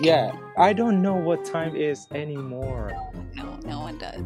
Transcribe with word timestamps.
Yeah, 0.00 0.32
I 0.56 0.72
don't 0.72 1.02
know 1.02 1.14
what 1.14 1.44
time 1.44 1.76
is 1.76 2.06
anymore. 2.12 2.92
No, 3.34 3.58
no 3.64 3.80
one 3.80 3.98
does. 3.98 4.22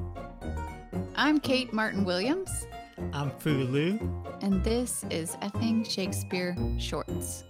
I'm 1.17 1.41
Kate 1.41 1.73
Martin 1.73 2.05
Williams, 2.05 2.67
I'm 3.13 3.31
Fulu. 3.33 3.99
and 4.43 4.63
this 4.65 5.05
is 5.11 5.37
Effing 5.37 5.89
Shakespeare 5.89 6.57
Shorts. 6.79 7.45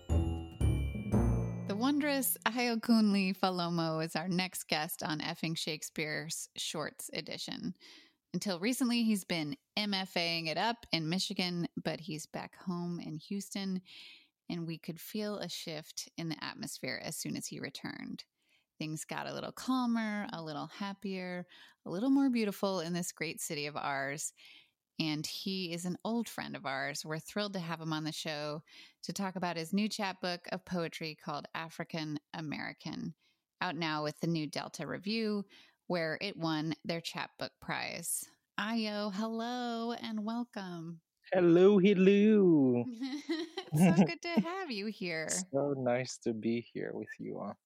The 1.69 1.77
wondrous 1.77 2.37
Ayokunle 2.47 3.37
Falomo 3.37 4.05
is 4.05 4.17
our 4.17 4.29
next 4.29 4.69
guest 4.69 5.03
on 5.03 5.21
Effing 5.21 5.57
Shakespeare's 5.57 6.49
Shorts 6.57 7.11
edition. 7.13 7.75
Until 8.33 8.59
recently, 8.59 9.03
he's 9.05 9.25
been 9.25 9.57
MFAing 9.79 10.49
it 10.49 10.59
up 10.59 10.87
in 10.93 11.09
Michigan, 11.09 11.69
but 11.85 12.01
he's 12.01 12.27
back 12.27 12.57
home 12.67 13.01
in 13.01 13.19
Houston, 13.19 13.81
and 14.49 14.67
we 14.67 14.79
could 14.79 15.01
feel 15.01 15.39
a 15.39 15.49
shift 15.49 16.09
in 16.17 16.29
the 16.29 16.43
atmosphere 16.43 17.01
as 17.03 17.17
soon 17.17 17.37
as 17.37 17.47
he 17.47 17.61
returned. 17.61 18.25
Things 18.79 19.05
got 19.05 19.29
a 19.29 19.33
little 19.33 19.53
calmer, 19.53 20.27
a 20.33 20.43
little 20.43 20.67
happier, 20.67 21.47
a 21.87 21.91
little 21.91 22.11
more 22.11 22.31
beautiful 22.31 22.81
in 22.81 22.93
this 22.93 23.13
great 23.13 23.41
city 23.41 23.67
of 23.67 23.77
ours. 23.77 24.33
And 25.01 25.27
he 25.27 25.73
is 25.73 25.85
an 25.85 25.97
old 26.05 26.29
friend 26.29 26.55
of 26.55 26.67
ours. 26.67 27.05
We're 27.05 27.19
thrilled 27.19 27.55
to 27.55 27.61
have 27.61 27.81
him 27.81 27.93
on 27.93 28.05
the 28.05 28.13
show 28.13 28.63
to 29.05 29.13
talk 29.13 29.37
about 29.37 29.57
his 29.57 29.73
new 29.73 29.89
chapbook 29.89 30.41
of 30.53 30.65
poetry 30.65 31.17
called 31.25 31.47
African 31.55 32.19
American, 32.33 33.15
out 33.61 33.77
now 33.77 34.05
with 34.05 34.19
the 34.21 34.29
new 34.29 34.47
Delta 34.47 34.87
Review, 34.87 35.45
where 35.87 36.19
it 36.21 36.37
won 36.37 36.75
their 36.85 37.01
chapbook 37.01 37.53
prize. 37.61 38.25
Ayo, 38.59 39.13
hello 39.13 39.93
and 39.93 40.25
welcome. 40.25 41.01
Hello, 41.33 41.79
hello. 41.79 42.85
so 43.77 43.93
good 44.05 44.23
to 44.23 44.41
have 44.41 44.71
you 44.71 44.87
here. 44.87 45.29
So 45.53 45.75
nice 45.77 46.19
to 46.19 46.33
be 46.33 46.67
here 46.73 46.93
with 46.95 47.09
you 47.19 47.39
all. 47.39 47.57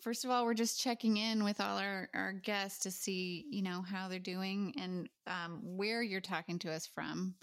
First 0.00 0.24
of 0.24 0.30
all, 0.30 0.44
we're 0.44 0.54
just 0.54 0.80
checking 0.80 1.16
in 1.16 1.44
with 1.44 1.60
all 1.60 1.78
our, 1.78 2.08
our 2.14 2.32
guests 2.32 2.80
to 2.80 2.90
see, 2.90 3.46
you 3.50 3.62
know, 3.62 3.82
how 3.82 4.08
they're 4.08 4.18
doing 4.18 4.74
and 4.80 5.08
um, 5.26 5.60
where 5.62 6.02
you're 6.02 6.20
talking 6.20 6.58
to 6.60 6.72
us 6.72 6.86
from. 6.86 7.34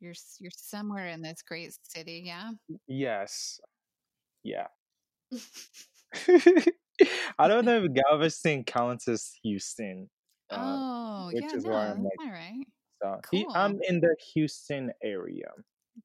You're 0.00 0.14
you're 0.40 0.50
somewhere 0.56 1.08
in 1.08 1.22
this 1.22 1.42
great 1.42 1.76
city, 1.82 2.22
yeah. 2.24 2.50
Yes. 2.88 3.60
Yeah. 4.42 4.66
I 7.38 7.48
don't 7.48 7.64
know 7.64 7.84
if 7.84 7.92
Galveston 7.92 8.64
counts 8.64 9.08
as 9.08 9.32
Houston. 9.42 10.10
Uh, 10.50 10.56
oh, 10.58 11.30
yeah, 11.32 11.46
no, 11.54 11.70
like, 11.70 12.12
all 12.20 12.30
right. 12.32 12.66
So 13.02 13.20
he. 13.30 13.46
I'm 13.54 13.80
in 13.88 14.00
the 14.00 14.16
Houston 14.34 14.92
area. 15.02 15.50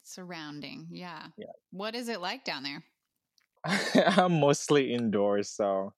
Surrounding, 0.03 0.87
yeah. 0.91 1.27
Yeah. 1.37 1.51
What 1.71 1.95
is 1.95 2.09
it 2.09 2.21
like 2.21 2.43
down 2.43 2.63
there? 2.63 2.83
I'm 4.17 4.39
mostly 4.39 4.93
indoors, 4.93 5.49
so 5.49 5.93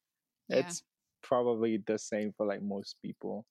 Yeah, 0.48 0.60
it's 0.60 0.84
probably 1.22 1.78
the 1.78 1.98
same 1.98 2.34
for 2.36 2.46
like 2.46 2.62
most 2.62 2.98
people. 3.02 3.46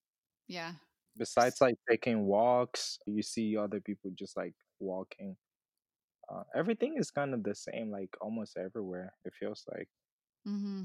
yeah. 0.48 0.72
Besides 1.16 1.60
like 1.60 1.76
taking 1.90 2.26
walks, 2.26 2.98
you 3.06 3.22
see 3.22 3.56
other 3.56 3.80
people 3.80 4.12
just 4.14 4.36
like 4.36 4.54
walking. 4.78 5.36
Uh, 6.32 6.44
everything 6.54 6.96
is 6.98 7.10
kind 7.10 7.34
of 7.34 7.42
the 7.42 7.54
same, 7.54 7.90
like 7.90 8.16
almost 8.20 8.56
everywhere. 8.56 9.12
It 9.24 9.32
feels 9.38 9.64
like. 9.74 9.88
Mm-hmm. 10.46 10.84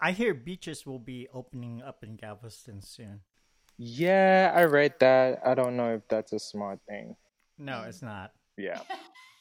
I 0.00 0.12
hear 0.12 0.34
beaches 0.34 0.86
will 0.86 0.98
be 0.98 1.28
opening 1.32 1.82
up 1.82 2.02
in 2.04 2.16
Galveston 2.16 2.82
soon. 2.82 3.20
Yeah, 3.82 4.52
I 4.54 4.64
read 4.64 4.92
that. 5.00 5.40
I 5.42 5.54
don't 5.54 5.74
know 5.74 5.94
if 5.94 6.02
that's 6.10 6.34
a 6.34 6.38
smart 6.38 6.80
thing. 6.86 7.16
No, 7.56 7.84
it's 7.88 8.02
not. 8.02 8.32
Yeah, 8.58 8.80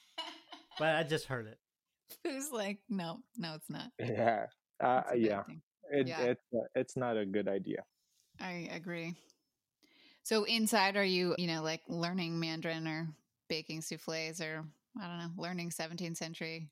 But 0.79 0.95
I 0.95 1.03
just 1.03 1.25
heard 1.25 1.45
it. 1.45 1.57
Who's 2.23 2.49
like, 2.49 2.79
no, 2.87 3.19
no, 3.35 3.55
it's 3.55 3.69
not. 3.69 3.91
yeah, 3.99 4.45
uh, 4.81 5.01
It's 5.07 5.11
a 5.11 5.11
bad 5.11 5.19
yeah. 5.19 5.43
It, 5.91 6.07
Yeah. 6.07 6.21
It's 6.21 6.45
uh, 6.55 6.59
it's 6.73 6.95
not 6.95 7.17
a 7.17 7.25
good 7.25 7.49
idea. 7.49 7.83
I 8.39 8.69
agree. 8.71 9.13
So 10.23 10.45
inside, 10.45 10.95
are 10.95 11.03
you, 11.03 11.35
you 11.37 11.47
know, 11.47 11.61
like 11.61 11.81
learning 11.89 12.39
Mandarin 12.39 12.87
or 12.87 13.09
baking 13.49 13.81
souffles 13.81 14.39
or 14.39 14.63
I 15.01 15.07
don't 15.07 15.17
know, 15.17 15.31
learning 15.35 15.71
17th 15.71 16.15
century 16.15 16.69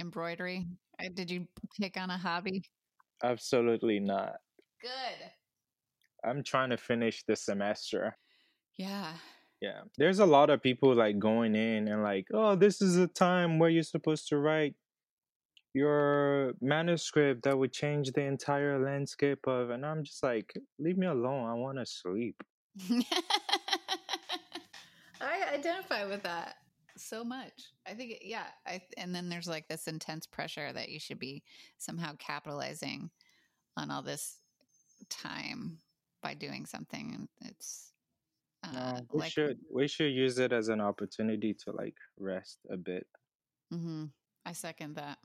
embroidery? 0.00 0.66
Uh, 0.98 1.10
Did 1.14 1.30
you 1.30 1.46
pick 1.80 1.96
on 1.96 2.10
a 2.10 2.18
hobby? 2.18 2.64
Absolutely 3.22 4.00
not. 4.00 4.38
Good. 4.82 5.30
I'm 6.24 6.42
trying 6.42 6.70
to 6.70 6.76
finish 6.76 7.24
the 7.24 7.36
semester. 7.36 8.16
Yeah. 8.76 9.12
Yeah. 9.60 9.80
There's 9.96 10.18
a 10.20 10.26
lot 10.26 10.50
of 10.50 10.62
people 10.62 10.94
like 10.94 11.18
going 11.18 11.54
in 11.56 11.88
and 11.88 12.02
like, 12.02 12.28
oh, 12.32 12.54
this 12.54 12.80
is 12.80 12.96
a 12.96 13.06
time 13.08 13.58
where 13.58 13.70
you're 13.70 13.82
supposed 13.82 14.28
to 14.28 14.38
write 14.38 14.74
your 15.74 16.54
manuscript 16.60 17.42
that 17.42 17.58
would 17.58 17.72
change 17.72 18.12
the 18.12 18.22
entire 18.22 18.78
landscape 18.82 19.46
of 19.46 19.70
and 19.70 19.84
I'm 19.84 20.02
just 20.04 20.22
like, 20.22 20.52
leave 20.78 20.96
me 20.96 21.06
alone. 21.06 21.48
I 21.48 21.54
want 21.54 21.78
to 21.78 21.86
sleep. 21.86 22.42
I 25.20 25.54
identify 25.54 26.04
with 26.06 26.22
that 26.22 26.56
so 26.96 27.24
much. 27.24 27.52
I 27.86 27.94
think, 27.94 28.12
it- 28.12 28.22
yeah. 28.24 28.46
I 28.66 28.80
and 28.96 29.14
then 29.14 29.28
there's 29.28 29.48
like 29.48 29.68
this 29.68 29.88
intense 29.88 30.26
pressure 30.26 30.72
that 30.72 30.88
you 30.88 31.00
should 31.00 31.18
be 31.18 31.42
somehow 31.78 32.12
capitalizing 32.18 33.10
on 33.76 33.90
all 33.90 34.02
this 34.02 34.36
time 35.08 35.78
by 36.22 36.34
doing 36.34 36.66
something. 36.66 37.28
It's 37.44 37.92
uh, 38.64 38.72
No, 38.72 39.06
we 39.12 39.20
like, 39.20 39.32
should 39.32 39.58
we 39.72 39.88
should 39.88 40.12
use 40.12 40.38
it 40.38 40.52
as 40.52 40.68
an 40.68 40.80
opportunity 40.80 41.54
to 41.64 41.72
like 41.72 41.96
rest 42.18 42.58
a 42.70 42.76
bit. 42.76 43.06
Mm-hmm. 43.72 44.04
I 44.44 44.52
second 44.52 44.96
that. 44.96 45.18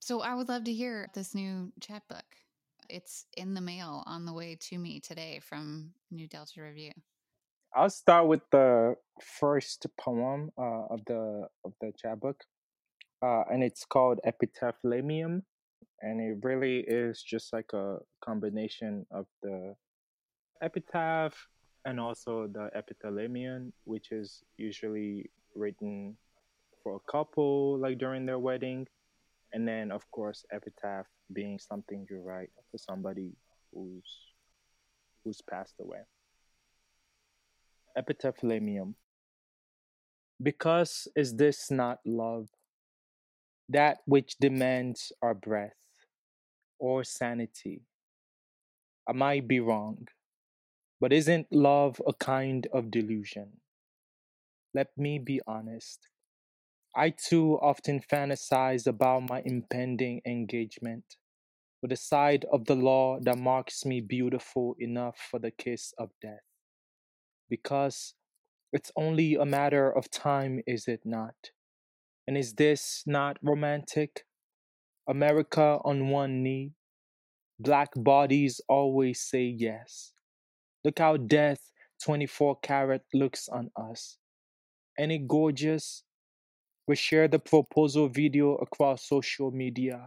So 0.00 0.20
I 0.22 0.34
would 0.34 0.48
love 0.48 0.64
to 0.64 0.72
hear 0.72 1.08
this 1.14 1.34
new 1.34 1.72
chapbook. 1.80 2.24
It's 2.88 3.26
in 3.36 3.54
the 3.54 3.60
mail 3.60 4.02
on 4.06 4.24
the 4.24 4.32
way 4.32 4.56
to 4.68 4.78
me 4.78 4.98
today 5.00 5.40
from 5.40 5.90
New 6.10 6.26
Delta 6.26 6.62
Review. 6.62 6.92
I'll 7.74 7.90
start 7.90 8.26
with 8.26 8.40
the 8.50 8.96
first 9.22 9.86
poem 9.96 10.50
uh, 10.58 10.86
of 10.90 11.04
the 11.06 11.46
of 11.64 11.72
the 11.80 11.92
chapbook, 11.96 12.42
uh, 13.22 13.44
and 13.52 13.62
it's 13.62 13.84
called 13.84 14.18
Epitaphlamium, 14.26 15.42
and 16.02 16.20
it 16.20 16.38
really 16.42 16.80
is 16.80 17.22
just 17.22 17.52
like 17.52 17.72
a 17.72 17.98
combination 18.20 19.06
of 19.10 19.26
the 19.42 19.74
epitaph 20.62 21.34
and 21.84 21.98
also 21.98 22.46
the 22.46 22.70
epithalamion, 22.76 23.72
which 23.84 24.12
is 24.12 24.42
usually 24.56 25.30
written 25.54 26.16
for 26.82 26.96
a 26.96 27.12
couple, 27.12 27.78
like 27.78 27.98
during 27.98 28.26
their 28.26 28.38
wedding, 28.38 28.86
and 29.52 29.66
then 29.66 29.90
of 29.90 30.08
course 30.10 30.44
epitaph 30.52 31.06
being 31.32 31.58
something 31.58 32.06
you 32.10 32.20
write 32.20 32.50
for 32.70 32.78
somebody 32.78 33.32
who's 33.72 34.32
who's 35.24 35.40
passed 35.48 35.74
away. 35.80 36.00
Epitaphlamium. 37.96 38.94
Because 40.42 41.08
is 41.16 41.36
this 41.36 41.70
not 41.70 41.98
love? 42.06 42.48
That 43.70 44.02
which 44.04 44.36
demands 44.36 45.12
our 45.22 45.32
breath 45.32 45.78
or 46.80 47.04
sanity? 47.04 47.82
I 49.06 49.12
might 49.12 49.46
be 49.46 49.60
wrong, 49.60 50.08
but 51.00 51.12
isn't 51.12 51.52
love 51.52 52.00
a 52.06 52.14
kind 52.14 52.66
of 52.68 52.90
delusion? 52.90 53.60
Let 54.74 54.98
me 54.98 55.20
be 55.20 55.40
honest. 55.46 56.08
I 56.96 57.10
too 57.10 57.58
often 57.60 58.00
fantasize 58.00 58.86
about 58.86 59.28
my 59.28 59.42
impending 59.44 60.22
engagement 60.26 61.16
with 61.82 61.92
a 61.92 61.96
side 61.96 62.46
of 62.52 62.66
the 62.66 62.76
law 62.76 63.20
that 63.20 63.38
marks 63.38 63.84
me 63.86 64.00
beautiful 64.00 64.76
enough 64.78 65.18
for 65.18 65.38
the 65.38 65.50
kiss 65.52 65.94
of 65.98 66.10
death 66.22 66.42
because 67.50 68.14
it's 68.72 68.92
only 68.96 69.34
a 69.34 69.44
matter 69.44 69.90
of 69.90 70.10
time, 70.10 70.62
is 70.66 70.88
it 70.88 71.04
not? 71.04 71.50
And 72.30 72.38
is 72.38 72.54
this 72.54 73.02
not 73.06 73.38
romantic? 73.42 74.24
America 75.08 75.80
on 75.84 76.10
one 76.10 76.44
knee, 76.44 76.70
black 77.58 77.88
bodies 77.96 78.60
always 78.68 79.20
say 79.20 79.42
yes. 79.42 80.12
Look 80.84 81.00
how 81.00 81.16
death 81.16 81.72
24 82.04 82.60
karat 82.62 83.02
looks 83.12 83.48
on 83.48 83.72
us. 83.74 84.18
Any 84.96 85.18
gorgeous? 85.18 86.04
We 86.86 86.94
share 86.94 87.26
the 87.26 87.40
proposal 87.40 88.08
video 88.08 88.54
across 88.58 89.08
social 89.08 89.50
media. 89.50 90.00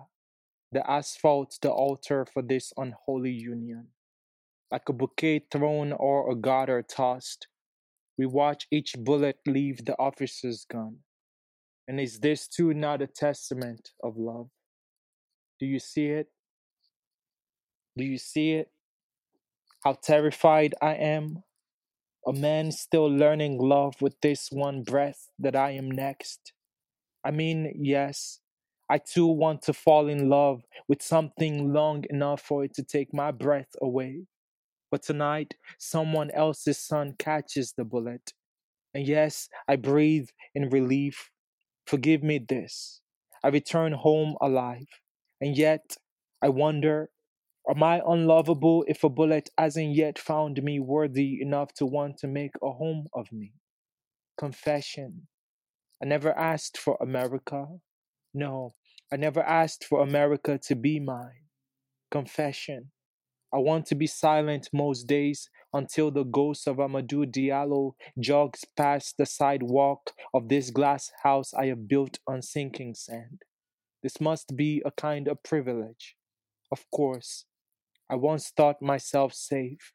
The 0.72 0.90
asphalt, 0.90 1.58
the 1.62 1.72
altar 1.72 2.26
for 2.26 2.42
this 2.42 2.72
unholy 2.78 3.34
union 3.34 3.88
like 4.72 4.88
a 4.88 4.94
bouquet 4.94 5.40
thrown 5.52 5.92
or 5.92 6.32
a 6.32 6.36
garter 6.36 6.84
tossed. 6.84 7.48
We 8.18 8.28
watch 8.28 8.66
each 8.72 8.96
bullet 8.98 9.40
leave 9.46 9.84
the 9.84 10.00
officer's 10.00 10.64
gun. 10.64 11.00
And 11.88 12.00
is 12.00 12.20
this 12.20 12.48
too 12.48 12.74
not 12.74 13.02
a 13.02 13.08
testament 13.08 13.92
of 14.04 14.18
love? 14.18 14.50
Do 15.60 15.66
you 15.66 15.80
see 15.80 16.08
it? 16.08 16.28
Do 17.98 18.04
you 18.04 18.18
see 18.18 18.54
it? 18.54 18.72
How 19.84 19.94
terrified 19.94 20.76
I 20.82 20.96
am? 20.96 21.44
A 22.28 22.34
man 22.34 22.72
still 22.72 23.08
learning 23.08 23.60
love 23.60 24.02
with 24.02 24.20
this 24.22 24.50
one 24.52 24.84
breath 24.84 25.30
that 25.40 25.56
I 25.56 25.72
am 25.72 25.92
next. 25.92 26.54
I 27.24 27.32
mean, 27.32 27.74
yes, 27.82 28.40
I 28.90 29.00
too 29.00 29.28
want 29.28 29.62
to 29.64 29.74
fall 29.74 30.08
in 30.08 30.30
love 30.30 30.64
with 30.88 31.02
something 31.02 31.74
long 31.74 32.06
enough 32.10 32.42
for 32.42 32.64
it 32.64 32.74
to 32.76 32.84
take 32.84 33.14
my 33.14 33.32
breath 33.32 33.76
away. 33.82 34.28
But 34.92 35.04
tonight, 35.04 35.56
someone 35.80 36.32
else's 36.32 36.80
son 36.80 37.16
catches 37.20 37.74
the 37.74 37.86
bullet. 37.86 38.34
And 38.94 39.08
yes, 39.08 39.50
I 39.68 39.78
breathe 39.78 40.30
in 40.56 40.70
relief. 40.70 41.32
Forgive 41.86 42.24
me 42.24 42.40
this. 42.40 43.02
I 43.44 43.50
return 43.50 43.94
home 43.94 44.36
alive. 44.42 44.88
And 45.42 45.58
yet, 45.58 45.98
I 46.42 46.50
wonder 46.50 47.10
Am 47.70 47.82
I 47.82 48.02
unlovable 48.06 48.84
if 48.90 49.06
a 49.06 49.10
bullet 49.10 49.50
hasn't 49.58 49.96
yet 49.96 50.20
found 50.20 50.62
me 50.62 50.80
worthy 50.82 51.42
enough 51.42 51.74
to 51.76 51.86
want 51.86 52.18
to 52.18 52.28
make 52.28 52.52
a 52.62 52.72
home 52.72 53.08
of 53.14 53.32
me? 53.32 53.54
Confession. 54.38 55.28
I 56.02 56.06
never 56.06 56.38
asked 56.38 56.78
for 56.78 56.98
America. 57.00 57.66
No, 58.34 58.74
I 59.14 59.16
never 59.16 59.42
asked 59.42 59.86
for 59.86 60.02
America 60.02 60.60
to 60.68 60.76
be 60.76 61.00
mine. 61.00 61.48
Confession. 62.12 62.92
I 63.54 63.60
want 63.60 63.86
to 63.88 63.96
be 63.96 64.08
silent 64.08 64.68
most 64.74 65.04
days 65.04 65.50
until 65.74 66.12
the 66.12 66.24
ghost 66.24 66.68
of 66.68 66.78
Amadou 66.78 67.26
Diallo 67.26 67.94
jogs 68.20 68.64
past 68.78 69.16
the 69.18 69.26
sidewalk 69.26 70.12
of 70.34 70.50
this 70.50 70.70
glass 70.70 71.12
house 71.24 71.54
I 71.54 71.66
have 71.68 71.88
built 71.88 72.20
on 72.28 72.42
sinking 72.42 72.96
sand. 72.96 73.42
This 74.04 74.22
must 74.22 74.56
be 74.56 74.82
a 74.86 74.92
kind 74.92 75.28
of 75.28 75.42
privilege. 75.44 76.16
Of 76.72 76.86
course, 76.92 77.46
I 78.10 78.16
once 78.16 78.52
thought 78.56 78.82
myself 78.82 79.34
safe, 79.34 79.94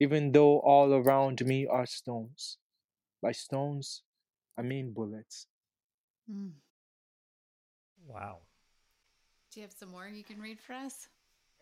even 0.00 0.32
though 0.32 0.60
all 0.60 0.92
around 0.94 1.44
me 1.44 1.66
are 1.66 1.86
stones. 1.86 2.58
By 3.20 3.32
stones, 3.32 4.02
I 4.58 4.62
mean 4.62 4.92
bullets. 4.92 5.46
Mm. 6.30 6.52
Wow. 8.06 8.38
Do 9.52 9.60
you 9.60 9.66
have 9.66 9.74
some 9.76 9.90
more 9.90 10.08
you 10.08 10.24
can 10.24 10.40
read 10.40 10.60
for 10.60 10.72
us? 10.72 11.08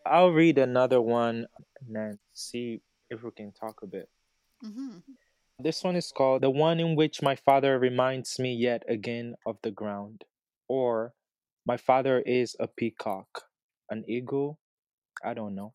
I'll 0.05 0.31
read 0.31 0.57
another 0.57 1.01
one 1.01 1.45
and 1.79 1.95
then 1.95 2.19
see 2.33 2.81
if 3.11 3.21
we 3.23 3.29
can 3.31 3.51
talk 3.51 3.81
a 3.83 3.87
bit. 3.87 4.09
Mm-hmm. 4.65 4.99
This 5.59 5.83
one 5.83 5.95
is 5.95 6.11
called 6.11 6.41
The 6.41 6.49
One 6.49 6.79
in 6.79 6.95
Which 6.95 7.21
My 7.21 7.35
Father 7.35 7.77
Reminds 7.77 8.39
Me 8.39 8.51
Yet 8.51 8.83
Again 8.87 9.35
of 9.45 9.57
the 9.61 9.69
Ground, 9.69 10.23
or 10.67 11.13
My 11.67 11.77
Father 11.77 12.21
is 12.25 12.55
a 12.59 12.67
Peacock, 12.67 13.43
an 13.89 14.03
Eagle, 14.07 14.57
I 15.23 15.35
don't 15.35 15.53
know. 15.53 15.73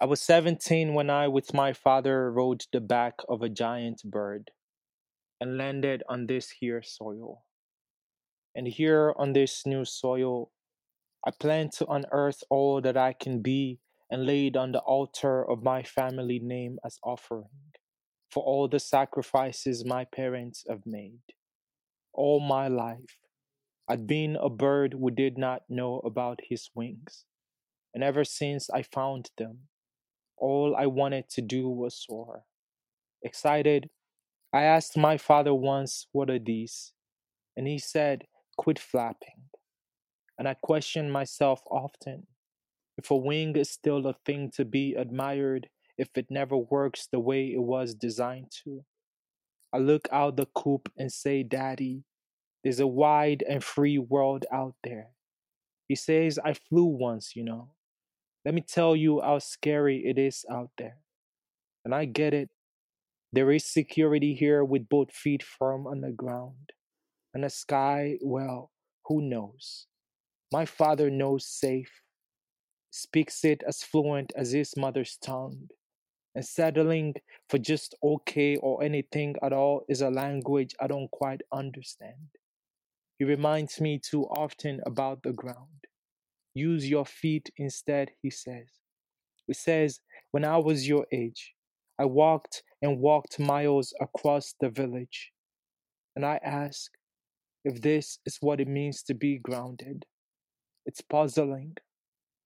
I 0.00 0.06
was 0.06 0.20
17 0.20 0.94
when 0.94 1.10
I, 1.10 1.28
with 1.28 1.54
my 1.54 1.72
father, 1.72 2.32
rode 2.32 2.64
the 2.72 2.80
back 2.80 3.20
of 3.28 3.40
a 3.40 3.48
giant 3.48 4.02
bird 4.02 4.50
and 5.40 5.56
landed 5.56 6.02
on 6.08 6.26
this 6.26 6.50
here 6.50 6.82
soil. 6.82 7.44
And 8.52 8.66
here 8.66 9.14
on 9.16 9.32
this 9.32 9.64
new 9.64 9.84
soil, 9.84 10.50
I 11.24 11.30
plan 11.30 11.70
to 11.76 11.86
unearth 11.86 12.42
all 12.50 12.80
that 12.80 12.96
I 12.96 13.12
can 13.12 13.42
be 13.42 13.78
and 14.10 14.26
lay 14.26 14.48
it 14.48 14.56
on 14.56 14.72
the 14.72 14.80
altar 14.80 15.48
of 15.48 15.62
my 15.62 15.82
family 15.82 16.38
name 16.38 16.78
as 16.84 16.98
offering 17.02 17.48
for 18.32 18.42
all 18.42 18.66
the 18.66 18.80
sacrifices 18.80 19.84
my 19.84 20.04
parents 20.06 20.64
have 20.68 20.86
made. 20.86 21.20
All 22.14 22.40
my 22.40 22.66
life, 22.66 23.18
I'd 23.88 24.06
been 24.06 24.36
a 24.36 24.48
bird 24.48 24.94
who 24.98 25.10
did 25.10 25.36
not 25.36 25.62
know 25.68 25.98
about 25.98 26.40
his 26.48 26.70
wings. 26.74 27.26
And 27.94 28.02
ever 28.02 28.24
since 28.24 28.70
I 28.70 28.82
found 28.82 29.30
them, 29.36 29.68
all 30.38 30.74
I 30.74 30.86
wanted 30.86 31.28
to 31.30 31.42
do 31.42 31.68
was 31.68 31.94
soar. 31.94 32.44
Excited, 33.22 33.90
I 34.52 34.62
asked 34.62 34.96
my 34.96 35.18
father 35.18 35.54
once, 35.54 36.06
What 36.12 36.30
are 36.30 36.38
these? 36.38 36.92
And 37.54 37.66
he 37.66 37.78
said, 37.78 38.24
Quit 38.56 38.78
flapping. 38.78 39.51
And 40.38 40.48
I 40.48 40.54
question 40.54 41.10
myself 41.10 41.62
often 41.70 42.26
if 42.98 43.10
a 43.10 43.16
wing 43.16 43.56
is 43.56 43.70
still 43.70 44.06
a 44.06 44.14
thing 44.26 44.50
to 44.56 44.64
be 44.64 44.94
admired 44.94 45.68
if 45.98 46.08
it 46.16 46.26
never 46.30 46.56
works 46.56 47.06
the 47.10 47.20
way 47.20 47.46
it 47.46 47.62
was 47.62 47.94
designed 47.94 48.50
to. 48.64 48.84
I 49.72 49.78
look 49.78 50.08
out 50.12 50.36
the 50.36 50.46
coop 50.46 50.90
and 50.98 51.10
say, 51.10 51.42
Daddy, 51.42 52.04
there's 52.62 52.80
a 52.80 52.86
wide 52.86 53.42
and 53.48 53.64
free 53.64 53.98
world 53.98 54.44
out 54.52 54.74
there. 54.84 55.08
He 55.88 55.96
says, 55.96 56.38
I 56.44 56.54
flew 56.54 56.84
once, 56.84 57.34
you 57.34 57.44
know. 57.44 57.70
Let 58.44 58.54
me 58.54 58.62
tell 58.62 58.96
you 58.96 59.20
how 59.20 59.38
scary 59.38 60.04
it 60.04 60.18
is 60.18 60.44
out 60.50 60.70
there. 60.78 60.98
And 61.84 61.94
I 61.94 62.04
get 62.04 62.34
it. 62.34 62.50
There 63.32 63.50
is 63.50 63.64
security 63.64 64.34
here 64.34 64.64
with 64.64 64.88
both 64.88 65.12
feet 65.12 65.42
firm 65.42 65.86
on 65.86 66.00
the 66.00 66.10
ground. 66.10 66.72
And 67.32 67.44
the 67.44 67.50
sky, 67.50 68.18
well, 68.20 68.70
who 69.06 69.22
knows? 69.22 69.86
My 70.52 70.66
father 70.66 71.08
knows 71.08 71.46
safe, 71.46 72.02
speaks 72.90 73.42
it 73.42 73.62
as 73.66 73.82
fluent 73.82 74.34
as 74.36 74.52
his 74.52 74.76
mother's 74.76 75.16
tongue. 75.16 75.68
And 76.34 76.44
settling 76.44 77.14
for 77.48 77.58
just 77.58 77.94
okay 78.02 78.56
or 78.56 78.82
anything 78.82 79.34
at 79.42 79.54
all 79.54 79.82
is 79.88 80.02
a 80.02 80.10
language 80.10 80.74
I 80.78 80.88
don't 80.88 81.10
quite 81.10 81.40
understand. 81.52 82.28
He 83.18 83.24
reminds 83.24 83.80
me 83.80 83.98
too 83.98 84.24
often 84.24 84.80
about 84.84 85.22
the 85.22 85.32
ground. 85.32 85.86
Use 86.54 86.88
your 86.88 87.06
feet 87.06 87.50
instead, 87.56 88.10
he 88.20 88.30
says. 88.30 88.68
He 89.46 89.54
says, 89.54 90.00
When 90.32 90.44
I 90.44 90.58
was 90.58 90.86
your 90.88 91.06
age, 91.12 91.54
I 91.98 92.04
walked 92.04 92.62
and 92.82 92.98
walked 92.98 93.38
miles 93.38 93.94
across 94.00 94.54
the 94.60 94.68
village. 94.68 95.32
And 96.14 96.26
I 96.26 96.40
ask 96.44 96.90
if 97.64 97.80
this 97.80 98.18
is 98.26 98.38
what 98.40 98.60
it 98.60 98.68
means 98.68 99.02
to 99.04 99.14
be 99.14 99.38
grounded. 99.38 100.04
It's 100.84 101.00
puzzling 101.00 101.76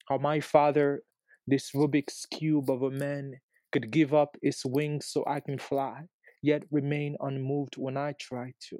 how 0.08 0.18
my 0.18 0.40
father, 0.40 1.02
this 1.46 1.72
Rubik's 1.72 2.26
Cube 2.26 2.70
of 2.70 2.82
a 2.82 2.90
man, 2.90 3.40
could 3.72 3.90
give 3.90 4.14
up 4.14 4.36
his 4.42 4.62
wings 4.64 5.06
so 5.06 5.24
I 5.26 5.40
can 5.40 5.58
fly, 5.58 6.02
yet 6.42 6.62
remain 6.70 7.16
unmoved 7.20 7.76
when 7.76 7.96
I 7.96 8.12
try 8.12 8.52
to. 8.68 8.76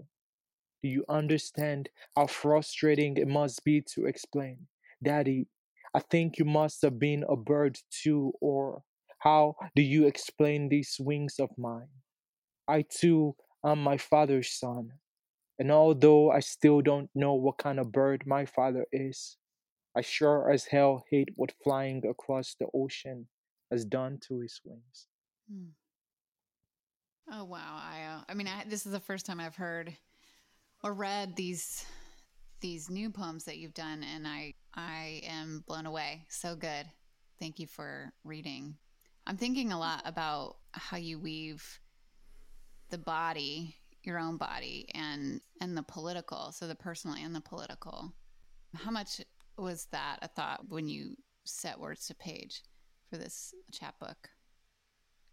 Do 0.82 0.88
you 0.88 1.05
understand 1.08 1.88
how 2.14 2.26
frustrating 2.26 3.17
it 3.17 3.29
must 3.29 3.64
be 3.64 3.82
to 3.94 4.06
explain? 4.06 4.69
Daddy, 5.03 5.49
I 5.94 6.00
think 6.00 6.38
you 6.38 6.44
must 6.44 6.82
have 6.82 6.99
been 6.99 7.25
a 7.29 7.37
bird 7.37 7.79
too, 7.91 8.32
or 8.41 8.82
how 9.19 9.56
do 9.75 9.82
you 9.82 10.06
explain 10.06 10.69
these 10.69 10.97
wings 11.00 11.41
of 11.41 11.50
mine? 11.58 11.88
I 12.69 12.82
too 12.82 13.35
am 13.64 13.82
my 13.82 13.97
father's 13.97 14.50
son, 14.50 14.93
and 15.58 15.73
although 15.73 16.31
I 16.31 16.41
still 16.41 16.82
don't 16.82 17.11
know 17.14 17.35
what 17.35 17.58
kind 17.58 17.81
of 17.81 17.91
bird 17.91 18.25
my 18.27 18.44
father 18.44 18.86
is, 18.93 19.39
I 19.96 20.03
sure 20.03 20.50
as 20.50 20.67
hell 20.67 21.05
hate 21.10 21.31
what 21.36 21.55
flying 21.65 22.06
across 22.06 22.55
the 22.55 22.67
ocean 22.74 23.26
has 23.70 23.84
done 23.84 24.19
to 24.29 24.41
his 24.41 24.60
wings. 24.62 25.06
Hmm. 25.50 25.70
Oh 27.32 27.44
wow, 27.44 27.81
I 27.81 28.03
uh, 28.03 28.20
I 28.29 28.34
mean 28.34 28.46
I, 28.46 28.65
this 28.69 28.84
is 28.84 28.93
the 28.93 29.00
first 29.00 29.24
time 29.24 29.41
I've 29.41 29.56
heard 29.56 29.96
or 30.84 30.93
read 30.93 31.34
these 31.34 31.84
these 32.60 32.91
new 32.91 33.10
poems 33.10 33.44
that 33.44 33.56
you've 33.56 33.74
done 33.74 34.05
and 34.05 34.29
I 34.29 34.55
I 34.74 35.22
am 35.26 35.65
blown 35.67 35.86
away. 35.86 36.26
So 36.29 36.55
good. 36.55 36.86
Thank 37.41 37.58
you 37.58 37.67
for 37.67 38.12
reading. 38.22 38.76
I'm 39.26 39.36
thinking 39.36 39.72
a 39.72 39.79
lot 39.79 40.03
about 40.05 40.56
how 40.72 40.98
you 40.98 41.19
weave 41.19 41.81
the 42.91 42.98
body, 42.98 43.74
your 44.03 44.19
own 44.19 44.36
body 44.36 44.88
and 44.94 45.41
and 45.60 45.76
the 45.76 45.82
political, 45.82 46.53
so 46.53 46.69
the 46.69 46.74
personal 46.74 47.17
and 47.17 47.34
the 47.34 47.41
political. 47.41 48.12
How 48.74 48.91
much 48.91 49.22
was 49.58 49.86
that 49.93 50.19
a 50.22 50.29
thought 50.29 50.69
when 50.69 50.89
you 50.89 51.17
set 51.44 51.79
words 51.79 52.06
to 52.06 52.15
page 52.15 52.63
for 53.10 53.17
this 53.17 53.55
chapbook? 53.72 54.29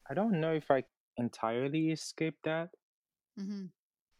I 0.10 0.14
don't 0.14 0.40
know 0.40 0.54
if 0.54 0.70
I 0.70 0.84
entirely 1.18 1.92
escaped 1.92 2.44
that. 2.44 2.70
Mm-hmm. 3.40 3.66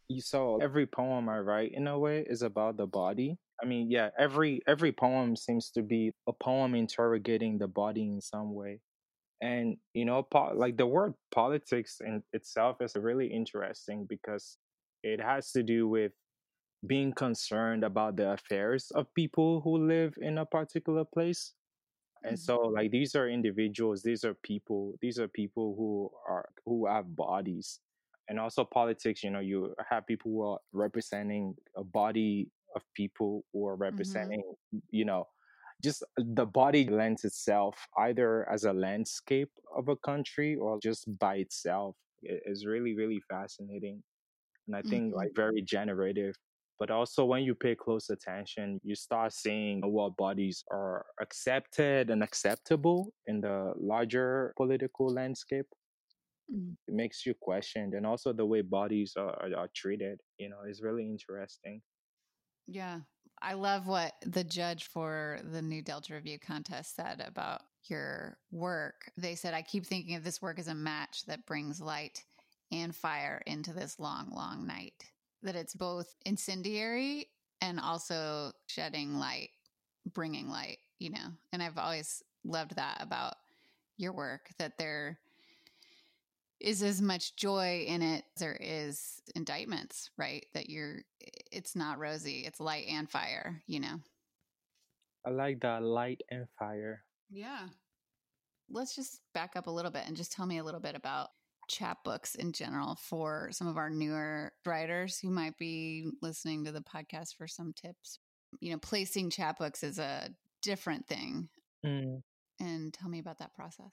You 0.08 0.20
saw 0.20 0.58
every 0.58 0.86
poem 0.86 1.28
I 1.28 1.38
write 1.38 1.72
in 1.74 1.86
a 1.86 1.98
way 1.98 2.24
is 2.28 2.42
about 2.42 2.76
the 2.76 2.86
body. 2.86 3.38
I 3.62 3.66
mean, 3.66 3.90
yeah, 3.90 4.10
every 4.18 4.60
every 4.66 4.92
poem 4.92 5.36
seems 5.36 5.70
to 5.70 5.82
be 5.82 6.12
a 6.26 6.32
poem 6.32 6.74
interrogating 6.74 7.58
the 7.58 7.68
body 7.68 8.02
in 8.02 8.20
some 8.20 8.52
way. 8.54 8.80
And 9.40 9.76
you 9.94 10.04
know, 10.04 10.22
po- 10.22 10.52
like 10.54 10.76
the 10.76 10.86
word 10.86 11.14
politics 11.30 12.00
in 12.04 12.22
itself 12.32 12.78
is 12.80 12.96
really 12.96 13.26
interesting 13.26 14.06
because 14.08 14.58
it 15.02 15.20
has 15.20 15.52
to 15.52 15.62
do 15.62 15.88
with 15.88 16.12
being 16.86 17.12
concerned 17.12 17.84
about 17.84 18.16
the 18.16 18.32
affairs 18.32 18.90
of 18.92 19.12
people 19.14 19.60
who 19.62 19.86
live 19.86 20.14
in 20.20 20.38
a 20.38 20.46
particular 20.46 21.04
place. 21.04 21.54
And 22.22 22.38
so 22.38 22.58
like 22.58 22.90
these 22.90 23.14
are 23.14 23.28
individuals, 23.28 24.02
these 24.02 24.24
are 24.24 24.34
people, 24.34 24.96
these 25.02 25.18
are 25.18 25.28
people 25.28 25.74
who 25.76 26.10
are 26.28 26.48
who 26.64 26.86
have 26.86 27.14
bodies. 27.16 27.80
And 28.28 28.40
also 28.40 28.64
politics, 28.64 29.22
you 29.22 29.30
know, 29.30 29.40
you 29.40 29.74
have 29.90 30.06
people 30.06 30.30
who 30.32 30.42
are 30.42 30.60
representing 30.72 31.56
a 31.76 31.84
body 31.84 32.50
of 32.74 32.82
people 32.94 33.44
who 33.52 33.66
are 33.66 33.76
Mm-hmm. 33.92 34.34
representing, 34.36 34.54
you 34.90 35.04
know, 35.04 35.26
just 35.82 36.02
the 36.16 36.46
body 36.46 36.88
lends 36.88 37.24
itself 37.24 37.86
either 37.98 38.48
as 38.50 38.64
a 38.64 38.72
landscape 38.72 39.52
of 39.76 39.88
a 39.88 39.96
country 39.96 40.56
or 40.56 40.78
just 40.80 41.18
by 41.18 41.36
itself. 41.36 41.96
It 42.22 42.42
is 42.46 42.64
really, 42.64 42.94
really 42.94 43.20
fascinating. 43.28 44.02
And 44.66 44.76
I 44.76 44.82
think 44.82 45.14
Mhm. 45.14 45.14
like 45.14 45.32
very 45.34 45.62
generative 45.62 46.36
But 46.78 46.90
also, 46.90 47.24
when 47.24 47.44
you 47.44 47.54
pay 47.54 47.74
close 47.74 48.10
attention, 48.10 48.80
you 48.82 48.94
start 48.94 49.32
seeing 49.32 49.80
what 49.80 50.16
bodies 50.16 50.64
are 50.70 51.06
accepted 51.20 52.10
and 52.10 52.22
acceptable 52.22 53.12
in 53.26 53.40
the 53.40 53.72
larger 53.78 54.52
political 54.56 55.12
landscape. 55.12 55.66
Mm. 56.52 56.74
It 56.88 56.94
makes 56.94 57.24
you 57.24 57.34
question, 57.40 57.92
and 57.94 58.04
also 58.04 58.32
the 58.32 58.44
way 58.44 58.60
bodies 58.60 59.14
are, 59.16 59.30
are, 59.40 59.56
are 59.56 59.70
treated. 59.74 60.18
You 60.38 60.48
know, 60.50 60.58
is 60.68 60.82
really 60.82 61.04
interesting. 61.04 61.80
Yeah. 62.66 63.00
I 63.42 63.54
love 63.54 63.86
what 63.86 64.14
the 64.24 64.44
judge 64.44 64.84
for 64.84 65.38
the 65.52 65.60
new 65.60 65.82
Delta 65.82 66.14
Review 66.14 66.38
contest 66.38 66.96
said 66.96 67.22
about 67.26 67.62
your 67.90 68.38
work. 68.50 69.10
They 69.16 69.34
said, 69.34 69.54
I 69.54 69.62
keep 69.62 69.84
thinking 69.84 70.14
of 70.14 70.24
this 70.24 70.40
work 70.40 70.58
as 70.58 70.68
a 70.68 70.74
match 70.74 71.26
that 71.26 71.46
brings 71.46 71.80
light 71.80 72.24
and 72.72 72.94
fire 72.94 73.42
into 73.46 73.72
this 73.72 73.98
long, 73.98 74.30
long 74.34 74.66
night. 74.66 74.94
That 75.44 75.54
it's 75.54 75.74
both 75.74 76.14
incendiary 76.26 77.28
and 77.60 77.78
also 77.78 78.52
shedding 78.66 79.18
light, 79.18 79.50
bringing 80.12 80.48
light, 80.48 80.78
you 80.98 81.10
know? 81.10 81.28
And 81.52 81.62
I've 81.62 81.78
always 81.78 82.22
loved 82.44 82.76
that 82.76 82.98
about 83.00 83.34
your 83.96 84.12
work, 84.12 84.48
that 84.58 84.78
there 84.78 85.18
is 86.60 86.82
as 86.82 87.00
much 87.00 87.36
joy 87.36 87.84
in 87.86 88.00
it 88.02 88.24
as 88.34 88.40
there 88.40 88.58
is 88.58 89.20
indictments, 89.34 90.10
right? 90.16 90.46
That 90.54 90.70
you're, 90.70 91.02
it's 91.52 91.76
not 91.76 91.98
rosy, 91.98 92.44
it's 92.46 92.58
light 92.60 92.86
and 92.88 93.08
fire, 93.08 93.62
you 93.66 93.80
know? 93.80 94.00
I 95.26 95.30
like 95.30 95.60
that 95.60 95.82
light 95.82 96.22
and 96.30 96.46
fire. 96.58 97.02
Yeah. 97.30 97.68
Let's 98.70 98.96
just 98.96 99.20
back 99.32 99.56
up 99.56 99.66
a 99.66 99.70
little 99.70 99.90
bit 99.90 100.04
and 100.06 100.16
just 100.16 100.32
tell 100.32 100.46
me 100.46 100.58
a 100.58 100.64
little 100.64 100.80
bit 100.80 100.94
about 100.96 101.28
chapbooks 101.68 102.34
in 102.34 102.52
general 102.52 102.96
for 102.96 103.48
some 103.52 103.66
of 103.66 103.76
our 103.76 103.90
newer 103.90 104.52
writers 104.64 105.18
who 105.18 105.30
might 105.30 105.56
be 105.58 106.06
listening 106.22 106.64
to 106.64 106.72
the 106.72 106.82
podcast 106.82 107.36
for 107.36 107.46
some 107.46 107.72
tips. 107.72 108.18
You 108.60 108.72
know, 108.72 108.78
placing 108.78 109.30
chapbooks 109.30 109.82
is 109.82 109.98
a 109.98 110.30
different 110.62 111.06
thing. 111.06 111.48
Mm. 111.84 112.22
And 112.60 112.94
tell 112.94 113.08
me 113.08 113.18
about 113.18 113.38
that 113.38 113.54
process. 113.54 113.92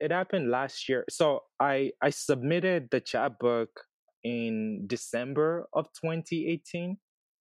It 0.00 0.10
happened 0.10 0.50
last 0.50 0.88
year. 0.88 1.04
So 1.08 1.42
I 1.60 1.92
I 2.00 2.10
submitted 2.10 2.88
the 2.90 3.00
chapbook 3.00 3.70
in 4.24 4.84
December 4.86 5.66
of 5.72 5.86
2018. 6.02 6.98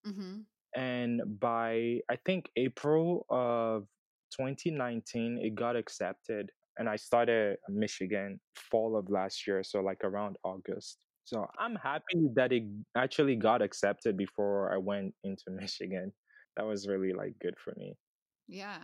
Mm-hmm. 0.08 0.40
and 0.76 1.22
by 1.40 2.00
I 2.10 2.16
think 2.26 2.50
April 2.56 3.28
of 3.30 3.84
2019 4.32 5.38
it 5.38 5.54
got 5.54 5.76
accepted 5.76 6.50
and 6.78 6.90
I 6.90 6.96
started 6.96 7.58
Michigan 7.70 8.40
fall 8.56 8.98
of 8.98 9.10
last 9.10 9.46
year 9.48 9.64
so 9.64 9.82
like 9.82 10.04
around 10.04 10.38
August. 10.44 10.98
So 11.26 11.46
I'm 11.60 11.76
happy 11.76 12.30
that 12.36 12.52
it 12.52 12.64
actually 12.98 13.36
got 13.36 13.62
accepted 13.62 14.18
before 14.18 14.74
I 14.74 14.78
went 14.78 15.14
into 15.24 15.44
Michigan. 15.50 16.12
That 16.58 16.66
was 16.66 16.88
really 16.88 17.14
like 17.14 17.34
good 17.42 17.56
for 17.64 17.74
me. 17.78 17.96
Yeah. 18.48 18.80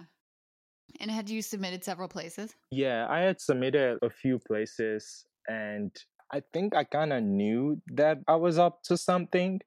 And 1.01 1.11
had 1.11 1.29
you 1.29 1.41
submitted 1.41 1.83
several 1.83 2.07
places? 2.07 2.55
Yeah, 2.71 3.07
I 3.09 3.19
had 3.19 3.41
submitted 3.41 3.97
a 4.01 4.09
few 4.09 4.39
places 4.39 5.25
and 5.49 5.91
I 6.31 6.41
think 6.53 6.75
I 6.75 6.83
kind 6.83 7.13
of 7.13 7.23
knew 7.23 7.81
that 7.93 8.19
I 8.27 8.35
was 8.35 8.57
up 8.57 8.83
to 8.83 8.97
something, 8.97 9.59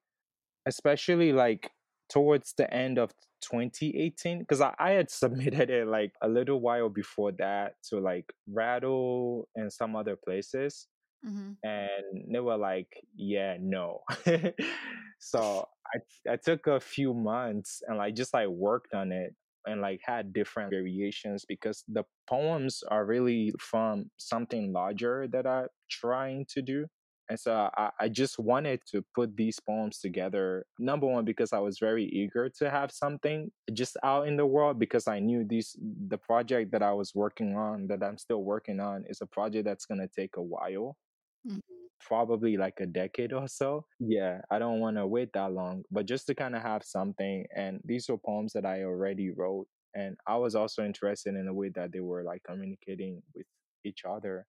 especially 0.66 1.32
like 1.32 1.70
towards 2.10 2.54
the 2.58 2.72
end 2.74 2.98
of 2.98 3.12
2018 3.42 4.40
because 4.40 4.60
I, 4.60 4.74
I 4.78 4.90
had 4.92 5.10
submitted 5.10 5.70
it 5.70 5.86
like 5.88 6.12
a 6.22 6.28
little 6.28 6.60
while 6.60 6.90
before 6.90 7.32
that 7.32 7.74
to 7.90 8.00
like 8.00 8.32
rattle 8.48 9.48
and 9.56 9.72
some 9.72 9.96
other 9.96 10.16
places 10.16 10.88
Mm-hmm. 11.26 11.52
and 11.62 12.32
they 12.34 12.40
were 12.40 12.56
like 12.56 12.88
yeah 13.14 13.58
no 13.60 14.00
so 15.18 15.68
i 15.94 16.32
i 16.32 16.36
took 16.36 16.66
a 16.66 16.80
few 16.80 17.12
months 17.12 17.82
and 17.86 17.98
like 17.98 18.14
just 18.14 18.32
like 18.32 18.48
worked 18.48 18.94
on 18.94 19.12
it 19.12 19.34
and 19.66 19.82
like 19.82 20.00
had 20.02 20.32
different 20.32 20.70
variations 20.70 21.44
because 21.46 21.84
the 21.88 22.04
poems 22.26 22.82
are 22.90 23.04
really 23.04 23.52
from 23.60 24.10
something 24.16 24.72
larger 24.72 25.28
that 25.30 25.46
i'm 25.46 25.68
trying 25.90 26.46
to 26.48 26.62
do 26.62 26.86
and 27.30 27.40
so 27.40 27.70
I, 27.78 27.92
I 28.00 28.08
just 28.10 28.38
wanted 28.40 28.82
to 28.88 29.04
put 29.14 29.36
these 29.36 29.60
poems 29.60 30.00
together. 30.00 30.66
Number 30.78 31.06
one, 31.06 31.24
because 31.24 31.54
I 31.54 31.60
was 31.60 31.78
very 31.80 32.04
eager 32.06 32.50
to 32.58 32.70
have 32.70 32.92
something 32.92 33.52
just 33.72 33.96
out 34.04 34.28
in 34.28 34.36
the 34.36 34.46
world 34.46 34.78
because 34.80 35.08
I 35.08 35.20
knew 35.20 35.44
these 35.46 35.76
the 35.80 36.18
project 36.18 36.72
that 36.72 36.82
I 36.82 36.92
was 36.92 37.14
working 37.14 37.56
on, 37.56 37.88
that 37.88 38.02
I'm 38.04 38.18
still 38.18 38.44
working 38.44 38.80
on, 38.80 39.04
is 39.08 39.22
a 39.22 39.26
project 39.26 39.66
that's 39.66 39.86
gonna 39.86 40.08
take 40.08 40.36
a 40.36 40.42
while. 40.42 40.98
Mhm. 41.44 41.60
Probably 42.00 42.56
like 42.56 42.80
a 42.80 42.86
decade 42.86 43.32
or 43.32 43.48
so. 43.48 43.86
Yeah, 43.98 44.40
I 44.50 44.58
don't 44.58 44.80
want 44.80 44.96
to 44.96 45.06
wait 45.06 45.32
that 45.34 45.52
long, 45.52 45.84
but 45.90 46.06
just 46.06 46.26
to 46.28 46.34
kind 46.34 46.56
of 46.56 46.62
have 46.62 46.82
something. 46.84 47.46
And 47.54 47.80
these 47.84 48.08
were 48.08 48.16
poems 48.18 48.52
that 48.54 48.64
I 48.64 48.84
already 48.84 49.30
wrote. 49.30 49.68
And 49.94 50.16
I 50.26 50.36
was 50.36 50.54
also 50.54 50.84
interested 50.84 51.34
in 51.34 51.44
the 51.46 51.52
way 51.52 51.68
that 51.74 51.92
they 51.92 52.00
were 52.00 52.22
like 52.24 52.42
communicating 52.44 53.22
with 53.34 53.46
each 53.84 54.04
other. 54.06 54.46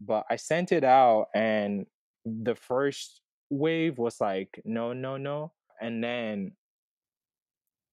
But 0.00 0.26
I 0.30 0.36
sent 0.36 0.72
it 0.72 0.84
out, 0.84 1.28
and 1.34 1.86
the 2.26 2.54
first 2.56 3.22
wave 3.50 3.98
was 3.98 4.20
like 4.20 4.60
no 4.64 4.92
no 4.92 5.16
no 5.16 5.52
and 5.80 6.02
then 6.02 6.52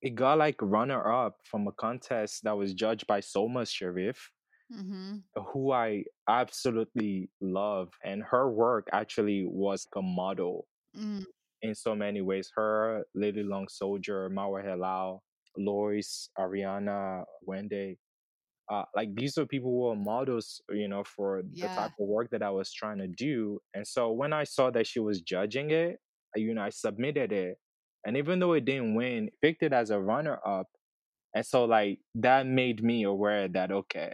it 0.01 0.15
got 0.15 0.37
like 0.37 0.55
runner 0.61 1.11
up 1.13 1.37
from 1.45 1.67
a 1.67 1.71
contest 1.73 2.43
that 2.43 2.57
was 2.57 2.73
judged 2.73 3.07
by 3.07 3.19
Solmaz 3.21 3.69
Sharif 3.71 4.31
Mm-hmm. 4.73 5.17
who 5.51 5.71
I 5.71 6.03
absolutely 6.27 7.29
love 7.41 7.89
and 8.03 8.23
her 8.23 8.49
work 8.49 8.87
actually 8.91 9.45
was 9.47 9.85
a 9.95 10.01
model 10.01 10.65
Mm. 10.97 11.25
in 11.61 11.75
so 11.75 11.95
many 11.95 12.21
ways 12.21 12.51
her 12.55 13.03
Layli 13.17 13.47
Long 13.47 13.67
Soldier 13.67 14.29
Marwa 14.29 14.63
Helal 14.65 15.19
Lois 15.57 16.29
Ariana 16.39 17.23
Wende 17.47 17.97
uh, 18.71 18.83
like 18.95 19.09
these 19.15 19.37
are 19.37 19.45
people 19.45 19.71
who 19.71 19.87
are 19.87 19.95
models, 19.95 20.61
you 20.69 20.87
know, 20.87 21.03
for 21.03 21.43
the 21.53 21.67
type 21.67 21.91
of 21.99 22.07
work 22.07 22.29
that 22.31 22.41
I 22.43 22.49
was 22.49 22.71
trying 22.73 22.97
to 22.99 23.07
do. 23.07 23.59
And 23.73 23.85
so 23.85 24.11
when 24.11 24.33
I 24.33 24.43
saw 24.45 24.71
that 24.71 24.87
she 24.87 24.99
was 24.99 25.21
judging 25.21 25.71
it, 25.71 25.97
you 26.35 26.53
know, 26.53 26.61
I 26.63 26.69
submitted 26.69 27.31
it. 27.31 27.57
And 28.05 28.17
even 28.17 28.39
though 28.39 28.53
it 28.53 28.65
didn't 28.65 28.95
win, 28.95 29.29
picked 29.41 29.63
it 29.63 29.73
as 29.73 29.89
a 29.89 29.99
runner 29.99 30.39
up. 30.45 30.67
And 31.35 31.45
so 31.45 31.65
like 31.65 31.99
that 32.15 32.45
made 32.47 32.83
me 32.83 33.03
aware 33.03 33.47
that 33.49 33.71
okay, 33.71 34.13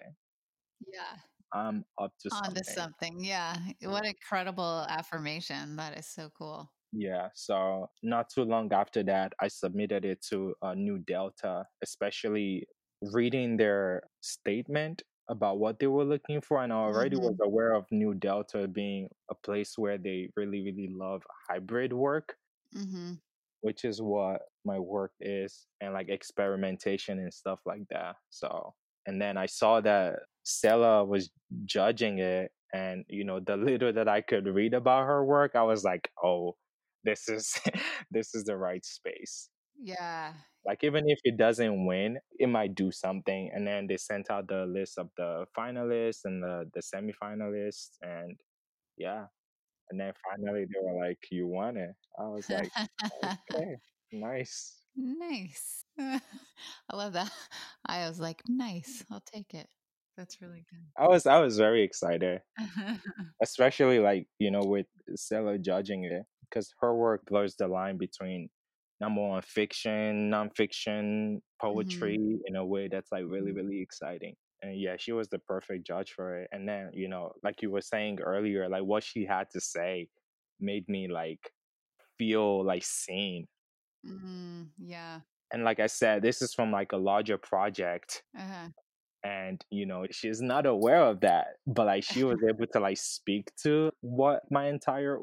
Yeah. 0.93 1.17
I'm 1.53 1.83
up 1.99 2.11
to 2.21 2.29
Onto 2.31 2.63
something. 2.63 2.63
something. 2.63 3.23
Yeah. 3.23 3.55
What 3.83 4.05
incredible 4.05 4.85
affirmation. 4.87 5.75
That 5.77 5.97
is 5.97 6.07
so 6.07 6.29
cool. 6.37 6.71
Yeah. 6.93 7.29
So 7.35 7.87
not 8.03 8.29
too 8.33 8.43
long 8.43 8.71
after 8.73 9.03
that, 9.03 9.33
I 9.39 9.47
submitted 9.47 10.05
it 10.05 10.23
to 10.29 10.53
uh, 10.61 10.73
New 10.75 10.99
Delta, 10.99 11.65
especially 11.83 12.67
reading 13.01 13.57
their 13.57 14.03
statement 14.21 15.03
about 15.29 15.59
what 15.59 15.79
they 15.79 15.87
were 15.87 16.05
looking 16.05 16.41
for. 16.41 16.63
And 16.63 16.73
I 16.73 16.77
already 16.77 17.15
Mhm. 17.15 17.17
was 17.17 17.35
aware 17.41 17.73
of 17.73 17.85
New 17.91 18.13
Delta 18.15 18.67
being 18.67 19.09
a 19.29 19.35
place 19.35 19.77
where 19.77 19.97
they 19.97 20.29
really, 20.35 20.61
really 20.63 20.89
love 20.89 21.23
hybrid 21.49 21.93
work, 21.93 22.37
Mm-hmm. 22.75 23.13
which 23.61 23.83
is 23.83 24.01
what 24.01 24.41
my 24.65 24.79
work 24.79 25.13
is, 25.19 25.67
and 25.81 25.93
like 25.93 26.09
experimentation 26.09 27.19
and 27.19 27.33
stuff 27.33 27.59
like 27.65 27.83
that. 27.89 28.15
So, 28.29 28.75
and 29.05 29.21
then 29.21 29.37
I 29.37 29.45
saw 29.47 29.81
that 29.81 30.19
Stella 30.43 31.03
was 31.05 31.31
judging 31.65 32.19
it. 32.19 32.51
And, 32.73 33.03
you 33.07 33.23
know, 33.23 33.39
the 33.39 33.57
little 33.57 33.91
that 33.93 34.07
I 34.07 34.21
could 34.21 34.45
read 34.47 34.73
about 34.75 35.07
her 35.07 35.25
work, 35.25 35.55
I 35.55 35.63
was 35.63 35.83
like, 35.83 36.11
oh, 36.23 36.55
this 37.03 37.27
is 37.27 37.59
this 38.11 38.33
is 38.35 38.43
the 38.45 38.57
right 38.57 38.85
space 38.85 39.49
Yeah. 39.81 40.33
like 40.65 40.83
even 40.83 41.09
if 41.09 41.19
it 41.23 41.37
doesn't 41.37 41.85
win 41.85 42.19
it 42.37 42.47
might 42.47 42.75
do 42.75 42.91
something 42.91 43.49
and 43.53 43.65
then 43.65 43.87
they 43.87 43.97
sent 43.97 44.29
out 44.29 44.47
the 44.47 44.65
list 44.65 44.97
of 44.97 45.09
the 45.17 45.45
finalists 45.57 46.25
and 46.25 46.43
the 46.43 46.69
the 46.73 46.81
semifinalists 46.81 47.97
and 48.01 48.37
yeah 48.97 49.25
and 49.89 49.99
then 49.99 50.13
finally 50.29 50.65
they 50.65 50.79
were 50.83 50.99
like 51.07 51.19
you 51.31 51.47
won 51.47 51.77
it 51.77 51.95
i 52.19 52.23
was 52.23 52.49
like 52.49 52.69
okay 53.23 53.75
nice 54.11 54.79
nice. 54.99 55.85
I 55.99 56.19
love 56.93 57.13
that. 57.13 57.31
I 57.85 58.07
was 58.07 58.19
like, 58.19 58.41
nice. 58.47 59.03
I'll 59.11 59.23
take 59.25 59.53
it. 59.53 59.67
That's 60.17 60.41
really 60.41 60.65
good. 60.69 60.83
i 60.97 61.07
was 61.07 61.25
i 61.25 61.39
was 61.39 61.57
very 61.57 61.81
excited 61.81 62.41
especially 63.41 63.99
like 63.99 64.27
you 64.37 64.51
know 64.51 64.59
with 64.59 64.85
Stella 65.15 65.57
judging 65.57 66.03
it 66.03 66.23
because 66.41 66.73
her 66.81 66.93
work 66.93 67.21
blurs 67.25 67.55
the 67.55 67.69
line 67.69 67.97
between 67.97 68.49
number 68.99 69.21
one 69.21 69.41
fiction 69.41 70.29
nonfiction 70.31 71.39
poetry 71.61 72.17
in 72.45 72.55
a 72.55 72.65
way 72.65 72.87
that's 72.87 73.11
like 73.11 73.23
really 73.27 73.51
Mhm. 73.51 73.55
really 73.55 73.81
exciting 73.81 74.35
and 74.61 74.79
yeah 74.79 74.95
she 74.97 75.11
was 75.11 75.27
the 75.29 75.39
perfect 75.39 75.85
judge 75.87 76.11
for 76.13 76.37
it 76.39 76.49
and 76.51 76.67
then 76.67 76.89
you 76.93 77.07
know 77.07 77.31
like 77.43 77.61
you 77.61 77.71
were 77.71 77.81
saying 77.81 78.19
earlier 78.21 78.67
like 78.69 78.83
what 78.83 79.03
she 79.03 79.25
had 79.25 79.49
to 79.51 79.61
say 79.61 80.07
made 80.59 80.87
me 80.89 81.07
like 81.07 81.51
feel 82.17 82.63
like 82.65 82.83
seen 82.83 83.47
Mm-hmm. 84.05 84.63
yeah. 84.77 85.21
and 85.51 85.63
like 85.63 85.79
i 85.79 85.87
said 85.87 86.21
this 86.21 86.41
is 86.41 86.53
from 86.53 86.71
like 86.71 86.91
a 86.93 86.97
larger 86.97 87.37
project 87.37 88.23
Uh-huh. 88.37 88.69
and 89.23 89.63
you 89.69 89.85
know 89.85 90.05
she's 90.11 90.41
not 90.41 90.65
aware 90.65 91.01
of 91.03 91.19
that 91.21 91.47
but 91.67 91.85
like 91.87 92.03
she 92.03 92.23
was 92.23 92.37
able 92.47 92.65
to 92.71 92.79
like 92.79 92.97
speak 92.97 93.51
to 93.63 93.91
what 94.01 94.43
my 94.49 94.67
entire 94.67 95.17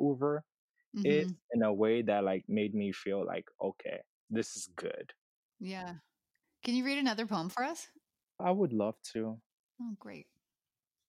oeuvre 0.94 1.10
it 1.10 1.26
mm-hmm. 1.26 1.32
in 1.54 1.62
a 1.62 1.72
way 1.72 2.02
that 2.02 2.24
like 2.24 2.44
made 2.48 2.74
me 2.74 2.92
feel 2.92 3.24
like 3.24 3.46
okay, 3.62 4.00
this 4.30 4.56
is 4.56 4.68
mm-hmm. 4.68 4.88
good. 4.88 5.12
Yeah. 5.60 5.94
Can 6.64 6.74
you 6.74 6.84
read 6.84 6.98
another 6.98 7.26
poem 7.26 7.48
for 7.48 7.62
us? 7.64 7.88
I 8.40 8.50
would 8.50 8.72
love 8.72 8.96
to. 9.12 9.38
Oh, 9.80 9.94
great. 9.98 10.26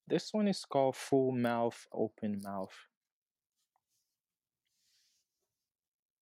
This 0.08 0.30
one 0.32 0.48
is 0.48 0.64
called 0.64 0.96
Full 0.96 1.32
Mouth, 1.32 1.88
Open 1.92 2.42
Mouth. 2.44 2.76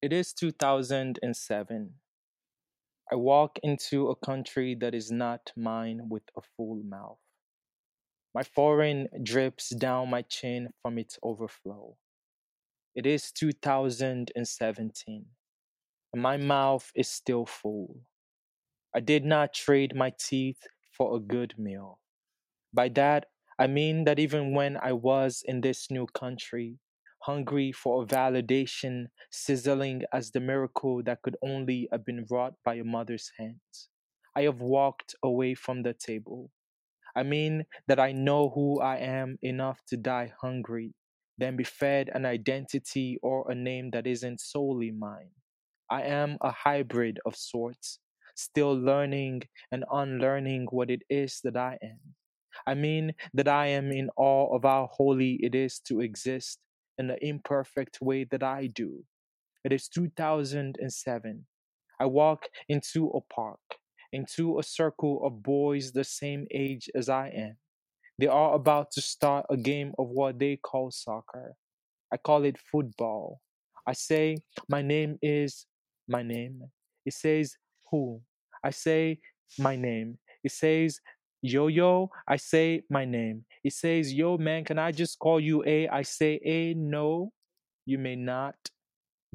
It 0.01 0.13
is 0.13 0.33
2007. 0.33 1.93
I 3.11 3.15
walk 3.15 3.59
into 3.61 4.09
a 4.09 4.15
country 4.15 4.75
that 4.75 4.95
is 4.95 5.11
not 5.11 5.51
mine 5.55 6.09
with 6.09 6.23
a 6.35 6.41
full 6.41 6.81
mouth. 6.83 7.19
My 8.33 8.43
foreign 8.43 9.07
drips 9.23 9.69
down 9.69 10.09
my 10.09 10.23
chin 10.23 10.69
from 10.81 10.97
its 10.97 11.19
overflow. 11.21 11.97
It 12.95 13.05
is 13.05 13.31
2017, 13.31 15.25
and 16.13 16.21
my 16.21 16.37
mouth 16.37 16.91
is 16.95 17.09
still 17.09 17.45
full. 17.45 17.97
I 18.95 19.01
did 19.01 19.25
not 19.25 19.53
trade 19.53 19.93
my 19.95 20.13
teeth 20.17 20.65
for 20.91 21.15
a 21.15 21.19
good 21.19 21.59
meal. 21.59 21.99
By 22.73 22.89
that, 22.89 23.27
I 23.59 23.67
mean 23.67 24.05
that 24.05 24.19
even 24.19 24.53
when 24.53 24.77
I 24.77 24.93
was 24.93 25.43
in 25.45 25.61
this 25.61 25.91
new 25.91 26.07
country, 26.07 26.79
hungry 27.23 27.71
for 27.73 28.03
a 28.03 28.05
validation 28.07 29.07
sizzling 29.29 30.03
as 30.13 30.31
the 30.31 30.39
miracle 30.39 31.03
that 31.03 31.21
could 31.21 31.37
only 31.41 31.89
have 31.91 32.05
been 32.05 32.25
wrought 32.31 32.55
by 32.63 32.75
a 32.75 32.83
mother's 32.85 33.31
hands, 33.37 33.89
I 34.35 34.43
have 34.43 34.61
walked 34.61 35.15
away 35.21 35.53
from 35.55 35.83
the 35.83 35.93
table. 35.93 36.49
I 37.15 37.23
mean 37.23 37.65
that 37.87 37.99
I 37.99 38.13
know 38.13 38.49
who 38.49 38.79
I 38.79 38.97
am 38.97 39.37
enough 39.41 39.81
to 39.87 39.97
die 39.97 40.33
hungry, 40.41 40.93
than 41.37 41.55
be 41.57 41.63
fed 41.63 42.09
an 42.13 42.25
identity 42.25 43.17
or 43.21 43.49
a 43.49 43.55
name 43.55 43.91
that 43.91 44.07
isn't 44.07 44.41
solely 44.41 44.91
mine. 44.91 45.31
I 45.89 46.03
am 46.03 46.37
a 46.41 46.51
hybrid 46.51 47.19
of 47.25 47.35
sorts, 47.35 47.99
still 48.35 48.73
learning 48.73 49.43
and 49.71 49.85
unlearning 49.91 50.67
what 50.71 50.89
it 50.89 51.03
is 51.09 51.39
that 51.43 51.57
I 51.57 51.77
am. 51.83 51.99
I 52.65 52.73
mean 52.73 53.13
that 53.33 53.47
I 53.47 53.67
am 53.67 53.91
in 53.91 54.09
awe 54.17 54.55
of 54.55 54.63
how 54.63 54.89
holy 54.91 55.39
it 55.41 55.53
is 55.53 55.79
to 55.87 56.01
exist 56.01 56.59
in 56.97 57.07
the 57.07 57.23
imperfect 57.23 57.99
way 58.01 58.23
that 58.31 58.43
I 58.43 58.67
do. 58.67 59.03
It 59.63 59.73
is 59.73 59.87
2007. 59.89 61.45
I 61.99 62.05
walk 62.05 62.45
into 62.69 63.07
a 63.09 63.21
park, 63.33 63.59
into 64.11 64.59
a 64.59 64.63
circle 64.63 65.21
of 65.25 65.43
boys 65.43 65.91
the 65.91 66.03
same 66.03 66.45
age 66.51 66.89
as 66.95 67.09
I 67.09 67.29
am. 67.29 67.57
They 68.17 68.27
are 68.27 68.53
about 68.53 68.91
to 68.91 69.01
start 69.01 69.45
a 69.49 69.57
game 69.57 69.93
of 69.97 70.07
what 70.09 70.39
they 70.39 70.57
call 70.57 70.91
soccer. 70.91 71.53
I 72.11 72.17
call 72.17 72.43
it 72.45 72.57
football. 72.71 73.41
I 73.87 73.93
say, 73.93 74.37
My 74.69 74.81
name 74.81 75.17
is 75.21 75.65
my 76.07 76.23
name. 76.23 76.61
It 77.05 77.13
says, 77.13 77.57
Who? 77.91 78.21
I 78.63 78.71
say, 78.71 79.19
My 79.59 79.75
name. 79.75 80.17
It 80.43 80.51
says, 80.51 80.99
Yo 81.41 81.67
yo, 81.67 82.09
I 82.27 82.37
say 82.37 82.83
my 82.89 83.05
name. 83.05 83.45
It 83.63 83.73
says, 83.73 84.11
Yo 84.13 84.37
man, 84.37 84.63
can 84.63 84.79
I 84.79 84.91
just 84.91 85.19
call 85.19 85.39
you 85.39 85.63
A? 85.67 85.87
I 85.89 86.01
say, 86.01 86.39
A, 86.43 86.73
no, 86.73 87.31
you 87.85 87.99
may 87.99 88.15
not. 88.15 88.55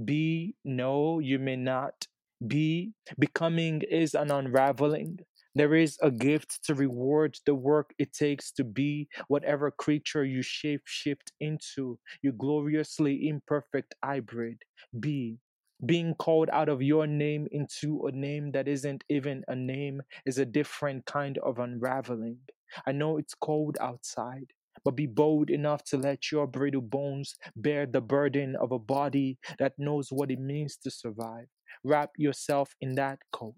B, 0.02 0.54
no, 0.64 1.18
you 1.20 1.38
may 1.38 1.56
not. 1.56 2.06
B, 2.44 2.92
becoming 3.18 3.82
is 3.82 4.14
an 4.14 4.30
unraveling. 4.30 5.20
There 5.54 5.74
is 5.74 5.98
a 6.02 6.10
gift 6.10 6.64
to 6.64 6.74
reward 6.74 7.38
the 7.46 7.54
work 7.54 7.92
it 7.98 8.12
takes 8.12 8.50
to 8.52 8.64
be 8.64 9.08
whatever 9.28 9.70
creature 9.70 10.24
you 10.24 10.42
shape 10.42 10.82
shift 10.86 11.32
into, 11.40 11.98
you 12.22 12.32
gloriously 12.32 13.28
imperfect 13.28 13.94
hybrid. 14.02 14.62
Be. 14.98 15.38
being 15.84 16.14
called 16.14 16.50
out 16.52 16.68
of 16.68 16.82
your 16.82 17.06
name 17.06 17.46
into 17.52 18.06
a 18.06 18.12
name 18.12 18.52
that 18.52 18.68
isn't 18.68 19.02
even 19.08 19.42
a 19.48 19.54
name 19.56 20.02
is 20.26 20.38
a 20.38 20.44
different 20.44 21.06
kind 21.06 21.38
of 21.38 21.58
unraveling. 21.58 22.38
I 22.86 22.92
know 22.92 23.16
it's 23.18 23.34
cold 23.34 23.76
outside, 23.80 24.52
but 24.84 24.96
be 24.96 25.06
bold 25.06 25.50
enough 25.50 25.82
to 25.84 25.96
let 25.96 26.30
your 26.30 26.46
brittle 26.46 26.82
bones 26.82 27.34
bear 27.56 27.86
the 27.86 28.00
burden 28.00 28.56
of 28.56 28.72
a 28.72 28.78
body 28.78 29.38
that 29.58 29.72
knows 29.78 30.12
what 30.12 30.30
it 30.30 30.38
means 30.40 30.76
to 30.78 30.90
survive. 30.90 31.46
Wrap 31.84 32.10
yourself 32.16 32.74
in 32.80 32.94
that 32.96 33.18
coat. 33.32 33.54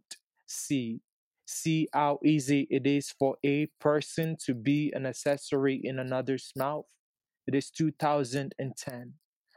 See, 0.46 1.00
see 1.46 1.88
how 1.92 2.18
easy 2.24 2.66
it 2.70 2.86
is 2.86 3.10
for 3.18 3.36
a 3.44 3.66
person 3.80 4.36
to 4.44 4.54
be 4.54 4.92
an 4.94 5.06
accessory 5.06 5.80
in 5.82 5.98
another's 5.98 6.52
mouth. 6.56 6.86
It 7.46 7.54
is 7.54 7.70
2010. 7.70 9.14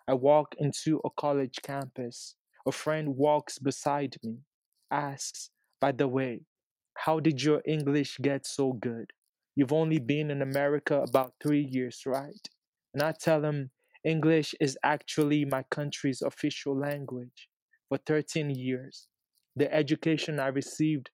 I 0.07 0.13
walk 0.13 0.55
into 0.57 1.01
a 1.05 1.09
college 1.17 1.59
campus. 1.63 2.35
A 2.67 2.71
friend 2.71 3.15
walks 3.15 3.59
beside 3.59 4.15
me, 4.23 4.39
asks, 4.91 5.49
By 5.79 5.91
the 5.91 6.07
way, 6.07 6.41
how 6.95 7.19
did 7.19 7.43
your 7.43 7.61
English 7.65 8.17
get 8.21 8.45
so 8.45 8.73
good? 8.73 9.11
You've 9.55 9.73
only 9.73 9.99
been 9.99 10.31
in 10.31 10.41
America 10.41 11.01
about 11.01 11.33
three 11.41 11.63
years, 11.63 12.01
right? 12.05 12.49
And 12.93 13.03
I 13.03 13.13
tell 13.13 13.43
him, 13.43 13.71
English 14.03 14.53
is 14.59 14.77
actually 14.83 15.45
my 15.45 15.63
country's 15.71 16.21
official 16.21 16.77
language 16.77 17.49
for 17.89 17.97
13 17.97 18.51
years. 18.51 19.07
The 19.55 19.73
education 19.73 20.39
I 20.39 20.47
received 20.47 21.09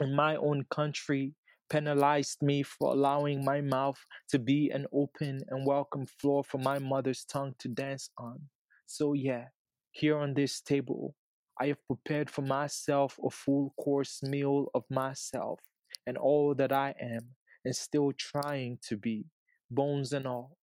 in 0.00 0.14
my 0.14 0.36
own 0.36 0.64
country 0.70 1.34
penalized 1.70 2.42
me 2.42 2.62
for 2.62 2.92
allowing 2.92 3.44
my 3.44 3.60
mouth 3.60 3.98
to 4.28 4.38
be 4.38 4.70
an 4.70 4.86
open 4.92 5.40
and 5.48 5.66
welcome 5.66 6.06
floor 6.06 6.44
for 6.44 6.58
my 6.58 6.78
mother's 6.78 7.24
tongue 7.24 7.54
to 7.58 7.68
dance 7.68 8.10
on. 8.18 8.40
So, 8.86 9.12
yeah, 9.14 9.46
here 9.92 10.18
on 10.18 10.34
this 10.34 10.60
table, 10.60 11.14
I 11.60 11.68
have 11.68 11.86
prepared 11.86 12.28
for 12.28 12.42
myself 12.42 13.16
a 13.24 13.30
full 13.30 13.74
course 13.80 14.22
meal 14.22 14.66
of 14.74 14.84
myself 14.90 15.60
and 16.06 16.18
all 16.18 16.54
that 16.56 16.72
I 16.72 16.94
am 17.00 17.20
and 17.64 17.74
still 17.74 18.12
trying 18.18 18.78
to 18.88 18.96
be, 18.96 19.24
bones 19.70 20.12
and 20.12 20.26
all. 20.26 20.56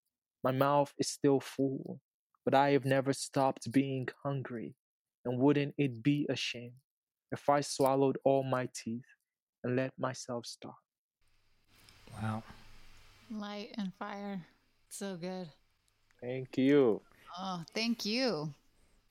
My 0.43 0.51
mouth 0.51 0.93
is 0.97 1.09
still 1.09 1.39
full, 1.39 1.99
but 2.45 2.53
I 2.53 2.71
have 2.71 2.85
never 2.85 3.13
stopped 3.13 3.71
being 3.71 4.07
hungry. 4.23 4.75
And 5.23 5.39
wouldn't 5.39 5.75
it 5.77 6.03
be 6.03 6.25
a 6.29 6.35
shame 6.35 6.73
if 7.31 7.49
I 7.49 7.61
swallowed 7.61 8.17
all 8.23 8.43
my 8.43 8.67
teeth 8.73 9.05
and 9.63 9.75
let 9.75 9.91
myself 9.97 10.45
starve? 10.45 10.75
Wow. 12.13 12.43
Light 13.29 13.69
and 13.77 13.93
fire. 13.93 14.45
So 14.89 15.15
good. 15.15 15.49
Thank 16.21 16.57
you. 16.57 17.01
Oh, 17.37 17.63
thank 17.73 18.05
you. 18.05 18.53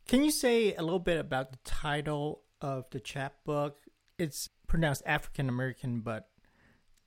Can 0.07 0.23
you 0.23 0.31
say 0.31 0.75
a 0.75 0.83
little 0.83 0.99
bit 0.99 1.19
about 1.19 1.53
the 1.53 1.59
title 1.65 2.43
of 2.61 2.85
the 2.91 3.01
chapbook? 3.01 3.79
It's 4.19 4.49
pronounced 4.67 5.03
African 5.07 5.49
American, 5.49 6.01
but 6.01 6.29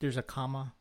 there's 0.00 0.16
a 0.16 0.22
comma. 0.22 0.74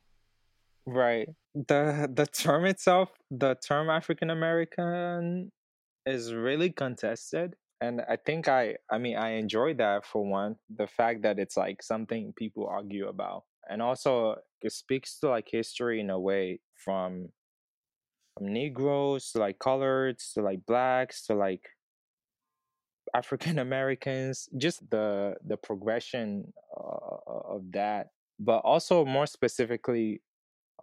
Right. 0.86 1.30
The 1.54 2.10
the 2.12 2.26
term 2.26 2.66
itself, 2.66 3.10
the 3.30 3.56
term 3.56 3.90
African 3.90 4.30
American 4.30 5.52
is 6.06 6.34
really 6.34 6.72
contested. 6.72 7.56
And 7.84 8.02
I 8.08 8.16
think 8.16 8.48
I 8.48 8.76
I 8.90 8.98
mean 8.98 9.18
I 9.18 9.32
enjoy 9.32 9.74
that 9.76 10.06
for 10.06 10.24
one. 10.24 10.56
The 10.74 10.88
fact 10.88 11.24
that 11.24 11.38
it's 11.38 11.58
like 11.58 11.84
something 11.84 12.34
people 12.38 12.66
argue 12.66 13.08
about. 13.10 13.44
And 13.70 13.82
also 13.82 14.38
it 14.62 14.72
speaks 14.72 15.20
to 15.20 15.30
like 15.30 15.48
history 15.52 16.00
in 16.00 16.10
a 16.10 16.20
way 16.20 16.62
from 16.86 17.30
from 18.34 18.54
Negroes 18.54 19.32
to 19.32 19.40
like 19.40 19.60
coloreds 19.60 20.34
to 20.34 20.42
like 20.42 20.66
blacks 20.66 21.26
to 21.28 21.36
like 21.36 21.64
African 23.14 23.60
Americans, 23.68 24.48
just 24.58 24.90
the 24.90 25.36
the 25.46 25.58
progression 25.58 26.54
uh, 26.78 27.56
of 27.56 27.64
that. 27.74 28.08
But 28.40 28.60
also 28.60 29.04
more 29.04 29.28
specifically, 29.28 30.22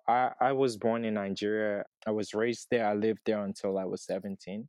I 0.06 0.32
I 0.38 0.52
was 0.52 0.76
born 0.76 1.06
in 1.06 1.14
Nigeria. 1.14 1.84
I 2.06 2.10
was 2.10 2.34
raised 2.34 2.66
there. 2.70 2.86
I 2.86 2.94
lived 2.94 3.20
there 3.24 3.42
until 3.42 3.78
I 3.78 3.86
was 3.86 4.04
17. 4.04 4.68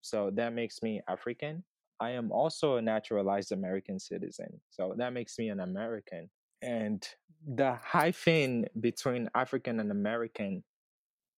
So 0.00 0.30
that 0.32 0.52
makes 0.52 0.82
me 0.82 1.00
African. 1.08 1.64
I 2.00 2.10
am 2.12 2.30
also 2.32 2.76
a 2.76 2.82
naturalized 2.82 3.52
American 3.52 3.98
citizen. 3.98 4.60
So 4.70 4.94
that 4.98 5.12
makes 5.12 5.38
me 5.38 5.48
an 5.48 5.60
American. 5.60 6.30
And 6.62 7.06
the 7.44 7.74
hyphen 7.74 8.66
between 8.80 9.28
African 9.34 9.80
and 9.80 9.90
American 9.90 10.64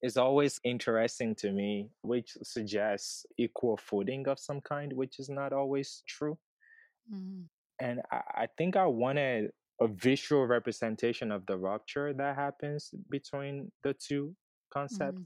is 0.02 0.16
always 0.16 0.60
interesting 0.64 1.34
to 1.36 1.52
me, 1.52 1.90
which 2.02 2.32
suggests 2.42 3.26
equal 3.38 3.76
footing 3.76 4.28
of 4.28 4.38
some 4.38 4.60
kind, 4.60 4.92
which 4.94 5.18
is 5.18 5.28
not 5.30 5.52
always 5.52 6.02
true. 6.06 6.38
Mm-hmm. 7.12 7.42
And 7.78 8.02
I, 8.10 8.22
I 8.42 8.48
think 8.58 8.76
I 8.76 8.86
wanted 8.86 9.52
a 9.80 9.88
visual 9.88 10.46
representation 10.46 11.32
of 11.32 11.46
the 11.46 11.56
rupture 11.56 12.12
that 12.12 12.36
happens 12.36 12.92
between 13.08 13.72
the 13.82 13.94
two 13.94 14.36
concepts 14.70 15.22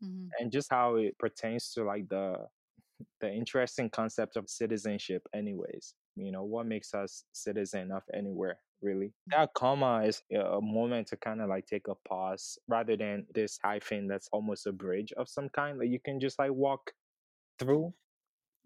Mhm. 0.00 0.34
and 0.38 0.50
just 0.52 0.70
how 0.70 0.96
it 0.96 1.18
pertains 1.18 1.72
to 1.72 1.84
like 1.84 2.08
the 2.08 2.48
the 3.20 3.30
interesting 3.32 3.90
concept 3.90 4.36
of 4.36 4.48
citizenship 4.48 5.26
anyways 5.34 5.94
you 6.16 6.30
know 6.32 6.44
what 6.44 6.66
makes 6.66 6.94
us 6.94 7.24
citizen 7.32 7.90
of 7.92 8.02
anywhere 8.14 8.60
really? 8.82 9.14
That 9.26 9.52
comma 9.54 10.02
is 10.04 10.22
a 10.32 10.60
moment 10.62 11.08
to 11.08 11.16
kind 11.18 11.40
of 11.42 11.48
like 11.50 11.66
take 11.66 11.88
a 11.88 11.94
pause 11.94 12.58
rather 12.68 12.96
than 12.96 13.26
this 13.34 13.58
hyphen 13.62 14.06
that's 14.06 14.28
almost 14.32 14.66
a 14.66 14.72
bridge 14.72 15.12
of 15.12 15.28
some 15.28 15.48
kind 15.50 15.78
like 15.78 15.88
you 15.90 16.00
can 16.00 16.20
just 16.20 16.38
like 16.38 16.52
walk 16.52 16.92
through, 17.58 17.94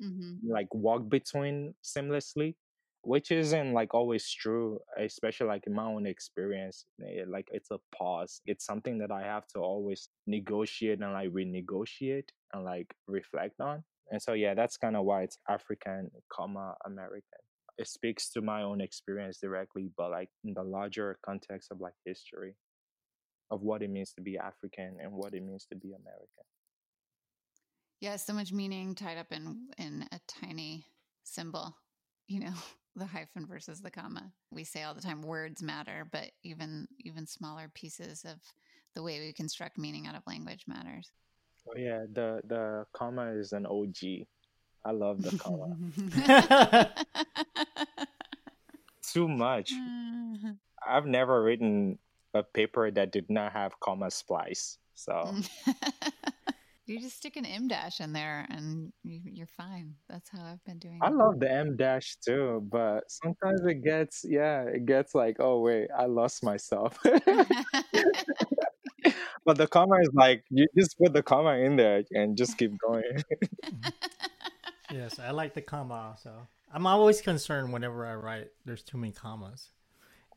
Mm-hmm. 0.01 0.39
like 0.43 0.73
walk 0.73 1.09
between 1.09 1.75
seamlessly, 1.83 2.57
which 3.03 3.31
isn't 3.31 3.73
like 3.73 3.95
always 3.95 4.29
true, 4.31 4.79
especially 4.99 5.47
like 5.47 5.67
in 5.67 5.75
my 5.75 5.85
own 5.85 6.07
experience. 6.07 6.85
eh, 7.03 7.25
Like 7.27 7.49
it's 7.53 7.71
a 7.71 7.79
pause. 7.97 8.41
It's 8.47 8.65
something 8.65 8.99
that 8.99 9.11
I 9.11 9.23
have 9.23 9.47
to 9.55 9.61
always 9.61 10.09
negotiate 10.27 11.01
and 11.01 11.13
like 11.13 11.31
renegotiate 11.31 12.29
and 12.53 12.65
like 12.65 12.95
reflect 13.07 13.61
on. 13.61 13.85
And 14.11 14.21
so 14.23 14.33
yeah, 14.33 14.55
that's 14.55 14.77
kind 14.77 14.97
of 14.97 15.05
why 15.05 15.23
it's 15.23 15.39
African, 15.49 16.11
comma 16.33 16.75
American. 16.87 17.41
It 17.79 17.87
speaks 17.89 18.31
to 18.31 18.41
my 18.43 18.63
own 18.63 18.81
experience 18.81 19.39
directly, 19.39 19.91
but 19.97 20.11
like 20.11 20.31
in 20.45 20.55
the 20.55 20.63
larger 20.65 21.19
context 21.25 21.71
of 21.71 21.81
like 21.81 21.95
history 22.05 22.55
of 23.51 23.63
what 23.63 23.83
it 23.83 23.91
means 23.91 24.13
to 24.15 24.23
be 24.23 24.37
African 24.39 24.99
and 25.01 25.13
what 25.13 25.35
it 25.35 25.43
means 25.43 25.67
to 25.67 25.77
be 25.77 25.89
American. 25.93 26.45
Yeah, 28.01 28.17
so 28.17 28.33
much 28.33 28.53
meaning 28.53 28.95
tied 28.95 29.19
up 29.19 29.33
in 29.33 29.71
in 29.77 30.07
a 30.13 30.21
tiny 30.29 30.87
symbol. 31.25 31.77
You 32.27 32.41
know, 32.41 32.55
the 32.99 33.07
hyphen 33.07 33.47
versus 33.47 33.81
the 33.81 33.91
comma. 33.91 34.33
We 34.51 34.65
say 34.65 34.83
all 34.83 34.95
the 34.95 35.01
time 35.01 35.23
words 35.23 35.63
matter, 35.63 36.07
but 36.11 36.31
even 36.43 36.87
even 37.01 37.27
smaller 37.27 37.71
pieces 37.73 38.25
of 38.25 38.39
the 38.95 39.03
way 39.03 39.21
we 39.21 39.33
construct 39.33 39.79
meaning 39.79 40.07
out 40.07 40.15
of 40.15 40.23
language 40.27 40.65
matters. 40.67 41.11
Oh 41.69 41.79
yeah, 41.79 42.05
the 42.13 42.41
the 42.45 42.87
comma 42.93 43.33
is 43.33 43.53
an 43.53 43.67
OG. 43.67 44.27
I 44.85 44.93
love 44.93 45.23
the 45.23 45.37
comma 45.39 45.77
too 49.03 49.29
much. 49.29 49.73
I've 50.87 51.07
never 51.07 51.43
written 51.43 51.99
a 52.35 52.43
paper 52.43 52.91
that 52.91 53.13
did 53.13 53.29
not 53.29 53.53
have 53.53 53.79
comma 53.81 54.11
splice. 54.11 54.79
So 54.95 55.35
you 56.89 57.01
just 57.01 57.17
stick 57.17 57.37
an 57.37 57.45
em 57.45 57.69
dash 57.69 58.01
in 58.01 58.13
there 58.13 58.47
and 58.51 58.93
you, 59.03 59.21
you're 59.25 59.47
fine. 59.47 59.95
That's 60.09 60.29
how 60.31 60.43
I've 60.45 60.65
been 60.65 60.79
doing 60.79 60.97
it. 60.97 61.03
I 61.03 61.09
it. 61.09 61.15
love 61.15 61.39
the 61.39 61.51
em 61.51 61.77
dash 61.77 62.17
too, 62.25 62.67
but 62.71 63.05
sometimes 63.09 63.61
it 63.67 63.85
gets 63.85 64.25
yeah, 64.25 64.63
it 64.63 64.87
gets 64.87 65.15
like, 65.15 65.37
oh 65.39 65.61
wait, 65.61 65.89
I 65.97 66.07
lost 66.07 66.43
myself. 66.43 66.99
but 69.45 69.57
the 69.57 69.67
comma 69.67 70.01
is 70.01 70.11
like 70.15 70.45
you 70.51 70.67
just 70.77 70.99
put 70.99 71.13
the 71.13 71.23
comma 71.23 71.57
in 71.59 71.77
there 71.77 72.03
and 72.13 72.37
just 72.37 72.57
keep 72.59 72.73
going. 72.79 73.03
Mm-hmm. 73.65 73.89
yes, 74.95 75.19
I 75.19 75.31
like 75.33 75.55
the 75.55 75.63
comma. 75.63 75.95
also. 75.95 76.49
I'm 76.73 76.87
always 76.87 77.21
concerned 77.21 77.73
whenever 77.73 78.07
I 78.07 78.15
write. 78.15 78.49
There's 78.65 78.83
too 78.83 78.99
many 78.99 79.13
commas. 79.13 79.71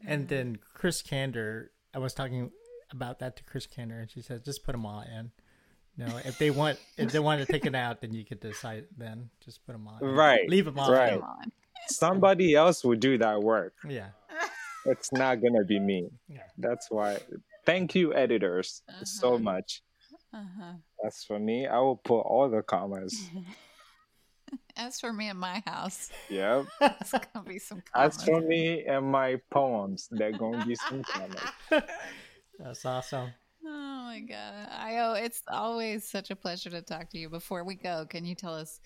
And 0.05 0.25
mm. 0.25 0.29
then 0.29 0.59
Chris 0.73 1.01
Kander, 1.01 1.67
I 1.93 1.99
was 1.99 2.13
talking 2.13 2.51
about 2.91 3.19
that 3.19 3.35
to 3.37 3.43
Chris 3.43 3.67
Kander, 3.67 4.01
and 4.01 4.09
she 4.09 4.21
said, 4.21 4.45
just 4.45 4.63
put 4.63 4.71
them 4.71 4.85
all 4.85 5.01
in. 5.01 5.31
You 5.97 6.05
know, 6.07 6.17
if 6.23 6.37
they 6.37 6.49
want, 6.51 6.79
if 6.97 7.11
they 7.11 7.19
want 7.19 7.45
to 7.45 7.51
take 7.51 7.65
it 7.65 7.75
out, 7.75 8.01
then 8.01 8.13
you 8.13 8.23
could 8.25 8.39
decide. 8.39 8.85
Then 8.97 9.29
just 9.43 9.65
put 9.65 9.73
them 9.73 9.87
on. 9.87 9.99
Right, 10.01 10.47
Leave 10.49 10.65
them 10.65 10.79
on. 10.79 10.91
right. 10.91 11.13
Come 11.13 11.23
on. 11.23 11.51
Somebody 11.89 12.55
else 12.55 12.83
would 12.83 12.99
do 12.99 13.17
that 13.17 13.41
work. 13.41 13.73
Yeah. 13.87 14.09
It's 14.85 15.11
not 15.11 15.41
gonna 15.43 15.63
be 15.63 15.79
me. 15.79 16.09
Yeah. 16.27 16.39
That's 16.57 16.89
why. 16.89 17.19
Thank 17.67 17.93
you, 17.93 18.15
editors, 18.15 18.81
so 19.03 19.35
Uh-huh. 19.35 19.37
much. 19.43 19.83
Uh-huh. 20.33 20.73
As 21.05 21.23
for 21.23 21.37
me, 21.37 21.67
I 21.67 21.77
will 21.77 21.97
put 21.97 22.21
all 22.21 22.49
the 22.49 22.63
commas. 22.63 23.29
As 24.75 24.99
for 24.99 25.13
me 25.13 25.27
and 25.27 25.39
my 25.39 25.61
house, 25.67 26.09
Yep. 26.29 26.65
it's 26.81 27.11
gonna 27.11 27.45
be 27.47 27.59
some 27.59 27.83
As 27.93 28.17
commas. 28.17 28.23
for 28.25 28.41
me 28.41 28.85
and 28.85 29.05
my 29.05 29.39
poems, 29.51 30.07
they're 30.09 30.31
gonna 30.31 30.65
be 30.65 30.73
some 30.75 31.03
commas. 31.03 31.41
That's 32.57 32.83
awesome. 32.85 33.29
Oh 34.11 34.13
my 34.13 34.19
god, 34.19 34.67
Ayo! 34.69 35.23
It's 35.23 35.41
always 35.47 36.03
such 36.03 36.31
a 36.31 36.35
pleasure 36.35 36.69
to 36.71 36.81
talk 36.81 37.09
to 37.11 37.17
you. 37.17 37.29
Before 37.29 37.63
we 37.63 37.75
go, 37.75 38.05
can 38.09 38.25
you 38.25 38.35
tell 38.35 38.53
us 38.53 38.81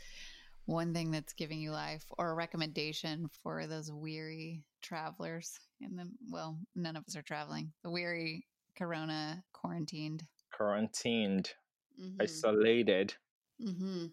one 0.68 0.94
thing 0.94 1.10
that's 1.10 1.34
giving 1.34 1.58
you 1.58 1.72
life, 1.72 2.04
or 2.20 2.30
a 2.30 2.36
recommendation 2.36 3.28
for 3.42 3.66
those 3.66 3.92
weary 3.92 4.62
travelers? 4.84 5.60
In 5.82 5.96
the 5.96 6.08
well, 6.30 6.60
none 6.76 6.96
of 6.96 7.06
us 7.08 7.16
are 7.16 7.24
traveling. 7.24 7.72
The 7.84 7.90
weary, 7.90 8.46
Corona 8.78 9.44
quarantined. 9.52 10.22
Quarantined, 10.56 11.52
Mm-hmm. 12.00 12.22
isolated. 12.22 13.16
mm-hmm. 13.60 14.06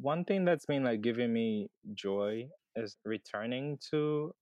One 0.00 0.24
thing 0.24 0.44
that's 0.44 0.66
been 0.66 0.84
like 0.84 1.00
giving 1.00 1.32
me 1.32 1.70
joy 1.94 2.46
is 2.76 2.96
returning 3.04 3.80
to 3.90 4.32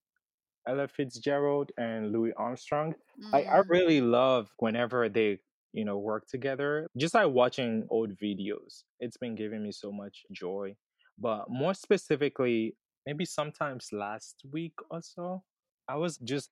Ella 0.68 0.86
Fitzgerald 0.86 1.72
and 1.78 2.12
Louis 2.12 2.34
Armstrong. 2.36 2.94
I, 3.32 3.38
I 3.38 3.42
Mm-hmm. 3.44 3.70
really 3.72 4.00
love 4.02 4.50
whenever 4.58 5.08
they 5.08 5.38
you 5.72 5.84
know 5.84 5.98
work 5.98 6.26
together 6.28 6.88
just 6.96 7.14
like 7.14 7.28
watching 7.28 7.86
old 7.90 8.10
videos 8.18 8.82
it's 8.98 9.16
been 9.16 9.34
giving 9.34 9.62
me 9.62 9.72
so 9.72 9.92
much 9.92 10.22
joy 10.32 10.74
but 11.18 11.48
more 11.48 11.74
specifically 11.74 12.74
maybe 13.06 13.24
sometimes 13.24 13.88
last 13.92 14.42
week 14.52 14.74
or 14.90 15.00
so 15.02 15.42
i 15.88 15.96
was 15.96 16.16
just 16.18 16.50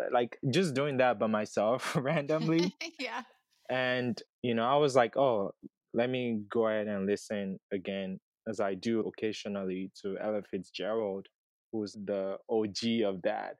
like 0.12 0.38
just 0.50 0.74
doing 0.74 0.96
that 0.98 1.18
by 1.18 1.26
myself 1.26 1.96
randomly 2.00 2.74
yeah. 2.98 3.22
and 3.70 4.22
you 4.42 4.54
know 4.54 4.64
i 4.64 4.76
was 4.76 4.94
like 4.94 5.16
oh 5.16 5.52
let 5.94 6.10
me 6.10 6.42
go 6.50 6.66
ahead 6.66 6.88
and 6.88 7.06
listen 7.06 7.58
again 7.72 8.18
as 8.48 8.60
i 8.60 8.74
do 8.74 9.00
occasionally 9.00 9.90
to 10.00 10.16
ella 10.20 10.42
fitzgerald 10.50 11.26
who's 11.72 11.92
the 12.04 12.36
og 12.48 12.76
of 13.04 13.20
that 13.22 13.56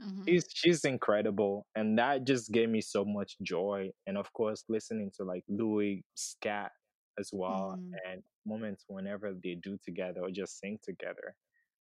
Mhm. 0.00 0.28
she's 0.28 0.46
she's 0.54 0.84
incredible 0.84 1.66
and 1.74 1.98
that 1.98 2.24
just 2.26 2.52
gave 2.52 2.68
me 2.68 2.80
so 2.80 3.04
much 3.04 3.36
joy 3.42 3.90
and 4.06 4.16
of 4.18 4.32
course 4.32 4.64
listening 4.68 5.10
to 5.14 5.24
like 5.24 5.44
louis 5.48 6.04
scat 6.14 6.72
as 7.18 7.30
well 7.32 7.76
Mhm. 7.76 8.00
and 8.06 8.22
moments 8.46 8.84
whenever 8.88 9.34
they 9.42 9.54
do 9.54 9.76
together 9.84 10.20
or 10.22 10.30
just 10.30 10.58
sing 10.58 10.78
together 10.82 11.34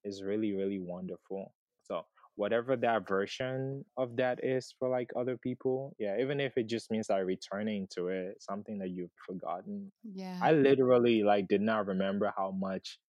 is 0.04 0.24
really 0.24 0.54
really 0.54 0.80
wonderful 0.80 1.54
so 1.84 2.04
whatever 2.36 2.78
that 2.78 3.08
version 3.08 3.84
of 3.98 4.16
that 4.16 4.40
is 4.44 4.74
for 4.80 4.90
like 4.90 5.10
other 5.18 5.38
people 5.38 5.94
yeah 6.00 6.18
even 6.20 6.40
if 6.40 6.58
it 6.58 6.68
just 6.68 6.90
means 6.92 7.10
like 7.10 7.26
returning 7.26 7.88
to 7.92 8.08
it 8.08 8.42
something 8.42 8.80
that 8.80 8.90
you've 8.90 9.12
forgotten 9.26 9.92
Yeah. 10.04 10.42
i 10.42 10.52
literally 10.52 11.24
like 11.24 11.48
did 11.48 11.62
not 11.62 11.86
remember 11.88 12.32
how 12.36 12.52
much 12.52 13.00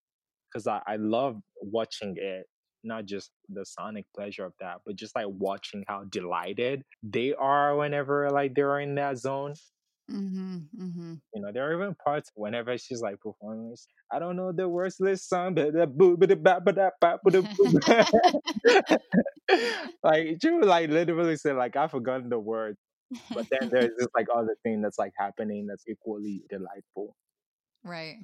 because 0.48 0.66
I, 0.66 0.82
I 0.86 0.96
love 0.96 1.40
watching 1.62 2.16
it 2.18 2.46
not 2.84 3.06
just 3.06 3.30
the 3.48 3.64
sonic 3.64 4.06
pleasure 4.14 4.44
of 4.44 4.52
that 4.60 4.78
but 4.86 4.96
just 4.96 5.14
like 5.14 5.26
watching 5.28 5.84
how 5.88 6.04
delighted 6.04 6.82
they 7.02 7.34
are 7.34 7.76
whenever 7.76 8.30
like 8.30 8.54
they're 8.54 8.80
in 8.80 8.94
that 8.94 9.18
zone 9.18 9.54
mm-hmm. 10.10 10.58
Mm-hmm. 10.78 11.14
you 11.34 11.42
know 11.42 11.52
there 11.52 11.68
are 11.70 11.74
even 11.74 11.94
parts 12.04 12.30
whenever 12.34 12.76
she's 12.78 13.00
like 13.00 13.20
performing 13.20 13.74
i 14.12 14.18
don't 14.18 14.36
know 14.36 14.52
the 14.52 14.68
words 14.68 14.96
to 14.96 15.04
this 15.04 15.24
song 15.24 15.54
but 15.54 15.72
the 15.72 15.86
boo 15.86 16.16
but 16.16 16.28
the 16.28 16.36
ba 16.36 16.60
but 16.64 16.74
that 16.76 16.94
ba 17.00 17.18
but 17.22 17.32
the 17.32 17.42
boo 17.42 18.98
like 20.02 20.38
she 20.42 20.50
would 20.50 20.64
like 20.64 20.90
literally 20.90 21.36
say 21.36 21.52
like 21.52 21.76
i've 21.76 21.90
forgotten 21.90 22.28
the 22.28 22.38
word 22.38 22.76
but 23.34 23.46
then 23.50 23.68
there's 23.72 23.90
this 23.98 24.08
like 24.16 24.26
other 24.34 24.56
thing 24.62 24.80
that's 24.80 24.98
like 24.98 25.12
happening 25.18 25.66
that's 25.66 25.84
equally 25.88 26.42
delightful 26.48 27.14
Right, 27.84 28.16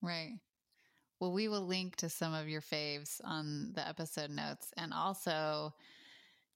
right. 0.00 0.38
Well, 1.22 1.30
we 1.30 1.46
will 1.46 1.64
link 1.64 1.94
to 1.98 2.08
some 2.08 2.34
of 2.34 2.48
your 2.48 2.60
faves 2.60 3.20
on 3.22 3.70
the 3.76 3.86
episode 3.86 4.30
notes 4.30 4.72
and 4.76 4.92
also 4.92 5.72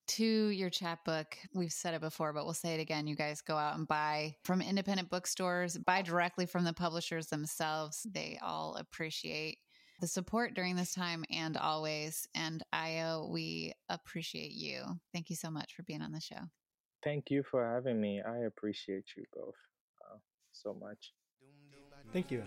to 0.09 0.25
your 0.25 0.71
chapbook. 0.71 1.37
We've 1.55 1.71
said 1.71 1.95
it 1.95 2.01
before, 2.01 2.33
but 2.33 2.45
we'll 2.45 2.53
say 2.53 2.75
it 2.75 2.81
again. 2.81 3.07
You 3.07 3.15
guys 3.15 3.43
go 3.43 3.57
out 3.57 3.79
and 3.79 3.87
buy 3.87 4.35
from 4.43 4.61
independent 4.61 5.09
bookstores, 5.09 5.79
buy 5.79 6.03
directly 6.03 6.47
from 6.47 6.65
the 6.65 6.73
publishers 6.73 7.29
themselves. 7.29 8.09
They 8.11 8.41
all 8.43 8.75
appreciate 8.75 9.59
the 10.01 10.09
support 10.09 10.55
during 10.55 10.75
this 10.75 10.93
time 10.93 11.25
and 11.31 11.57
always. 11.57 12.27
And 12.35 12.65
Ayo, 12.75 13.31
we 13.31 13.73
appreciate 13.89 14.51
you. 14.51 14.83
Thank 15.13 15.31
you 15.31 15.37
so 15.37 15.49
much 15.49 15.77
for 15.77 15.85
being 15.85 16.03
on 16.03 16.11
the 16.11 16.21
show. 16.21 16.41
thank 17.05 17.31
you 17.31 17.45
for 17.49 17.65
having 17.65 18.01
me 18.01 18.21
i 18.21 18.39
appreciate 18.39 19.05
you 19.17 19.25
both 19.33 19.55
uh, 20.11 20.19
so 20.51 20.75
much 20.75 21.13
Thank 22.13 22.31
you. 22.31 22.43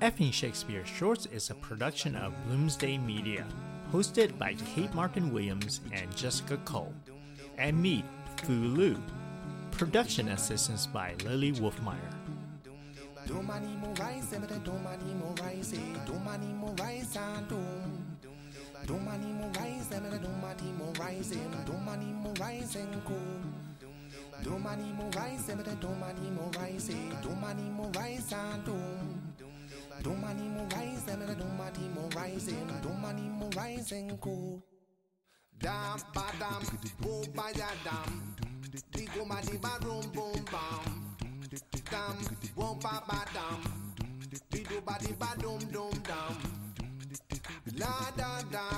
Effing 0.00 0.32
Shakespeare 0.32 0.86
Shorts 0.86 1.26
is 1.26 1.50
a 1.50 1.54
production 1.56 2.14
of 2.16 2.32
Bloomsday 2.46 3.04
Media, 3.04 3.44
hosted 3.92 4.38
by 4.38 4.54
Kate 4.54 4.94
Martin 4.94 5.32
Williams 5.32 5.80
and 5.92 6.14
Jessica 6.16 6.56
Cole, 6.58 6.94
and 7.58 7.80
me, 7.82 8.04
Fu 8.36 8.52
Lu. 8.52 8.96
Production 9.72 10.28
assistance 10.28 10.86
by 10.86 11.14
Lily 11.24 11.52
Wolfmeyer. 11.52 12.14
Go. 24.44 24.50
Domani 24.50 24.92
mo 24.92 25.10
rise, 25.10 25.52
emere 25.52 25.74
domani 25.80 26.30
mo 26.30 26.50
rise, 26.60 26.94
domani 27.22 27.70
mo 27.70 27.90
rise 27.94 28.32
and 28.32 28.64
dom. 28.64 29.34
Domani 30.02 30.48
mo 30.48 30.66
rise, 30.76 31.10
emere 31.12 31.34
domani 31.34 31.88
mo 31.94 32.08
rise, 32.16 32.54
domani 32.82 33.28
mo 33.28 33.48
rise 33.56 33.92
and 33.92 34.20
go. 34.20 34.62
Dam 35.58 35.98
ba 36.14 36.24
dam, 36.38 36.62
bo 37.00 37.22
ba 37.34 37.50
ya 37.56 37.68
dam. 37.84 38.34
Di 38.92 39.06
go 39.06 39.24
ma 39.24 39.40
di 39.40 39.56
ba 39.58 39.78
rum 39.82 40.06
boom 40.14 40.44
bam. 40.52 41.16
Dam, 41.90 42.16
wo 42.54 42.74
ba 42.74 43.02
ba 43.08 43.24
dam. 43.34 43.60
Di 44.50 44.62
do 44.62 44.80
ba 44.86 44.96
di 45.00 45.12
ba 45.18 45.34
dum 45.40 45.58
dum 45.72 45.90
dam. 46.06 46.36
La 47.76 48.10
da 48.16 48.42
da 48.52 48.68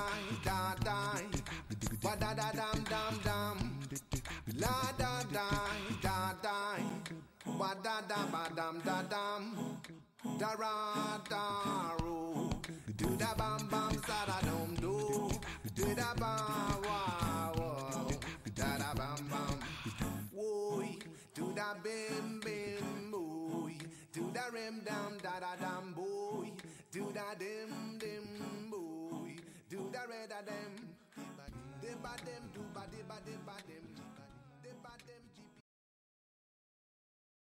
da 0.43 0.75
da. 0.83 0.97
Ba 2.01 2.15
da 2.15 2.33
da 2.33 2.51
dam 2.51 2.83
dam 2.89 3.19
dam. 3.23 3.57
La 4.57 4.91
da. 4.97 5.00
Ba 7.61 7.75
da 7.83 8.01
da 8.09 8.25
ba 8.33 8.43
dam 8.57 8.81
da 8.83 9.03
dam. 9.13 9.43
Da 10.39 10.51
ra 10.61 10.75
da 11.29 11.95
ro. 12.01 12.49
Do 12.97 13.09
da 13.21 13.35
bam 13.37 13.61
bam 13.71 13.93
sa 14.07 14.25
da 14.29 14.37
dum 14.47 14.73
do. 14.83 15.29
Do 15.75 15.85
da 15.93 16.09
bam 16.21 16.81
wow 16.85 17.53
wow. 17.59 18.07
Da 18.55 18.69
da 18.81 18.89
bam 18.99 19.21
bam. 19.31 19.59
Woy. 20.33 20.97
Do 21.35 21.53
da 21.53 21.75
bim 21.83 22.39
bim 22.43 23.11
boy. 23.11 23.77
Do 24.15 24.23
da 24.33 24.45
rim 24.55 24.81
dam 24.83 25.11
da 25.21 25.33
da 25.43 25.53
dam 25.61 25.93
boy. 25.93 26.47
Do 26.91 27.11
da 27.13 27.27
dim 27.41 27.71
dim 28.01 28.25
boy. 28.71 29.35
Do 29.69 29.79
da 29.93 30.01
red 30.09 30.29
da 30.33 30.41
dem. 30.49 30.73
Dem 31.81 31.97
ba 32.01 32.13
dem 32.25 32.43
do 32.55 32.61
ba 32.73 32.83
de 32.91 33.01
ba 33.09 33.17
de 33.25 33.35
ba 33.45 33.57
dem. 33.67 33.85
Dem 33.85 33.95
ba 33.97 34.05
dem 34.17 34.20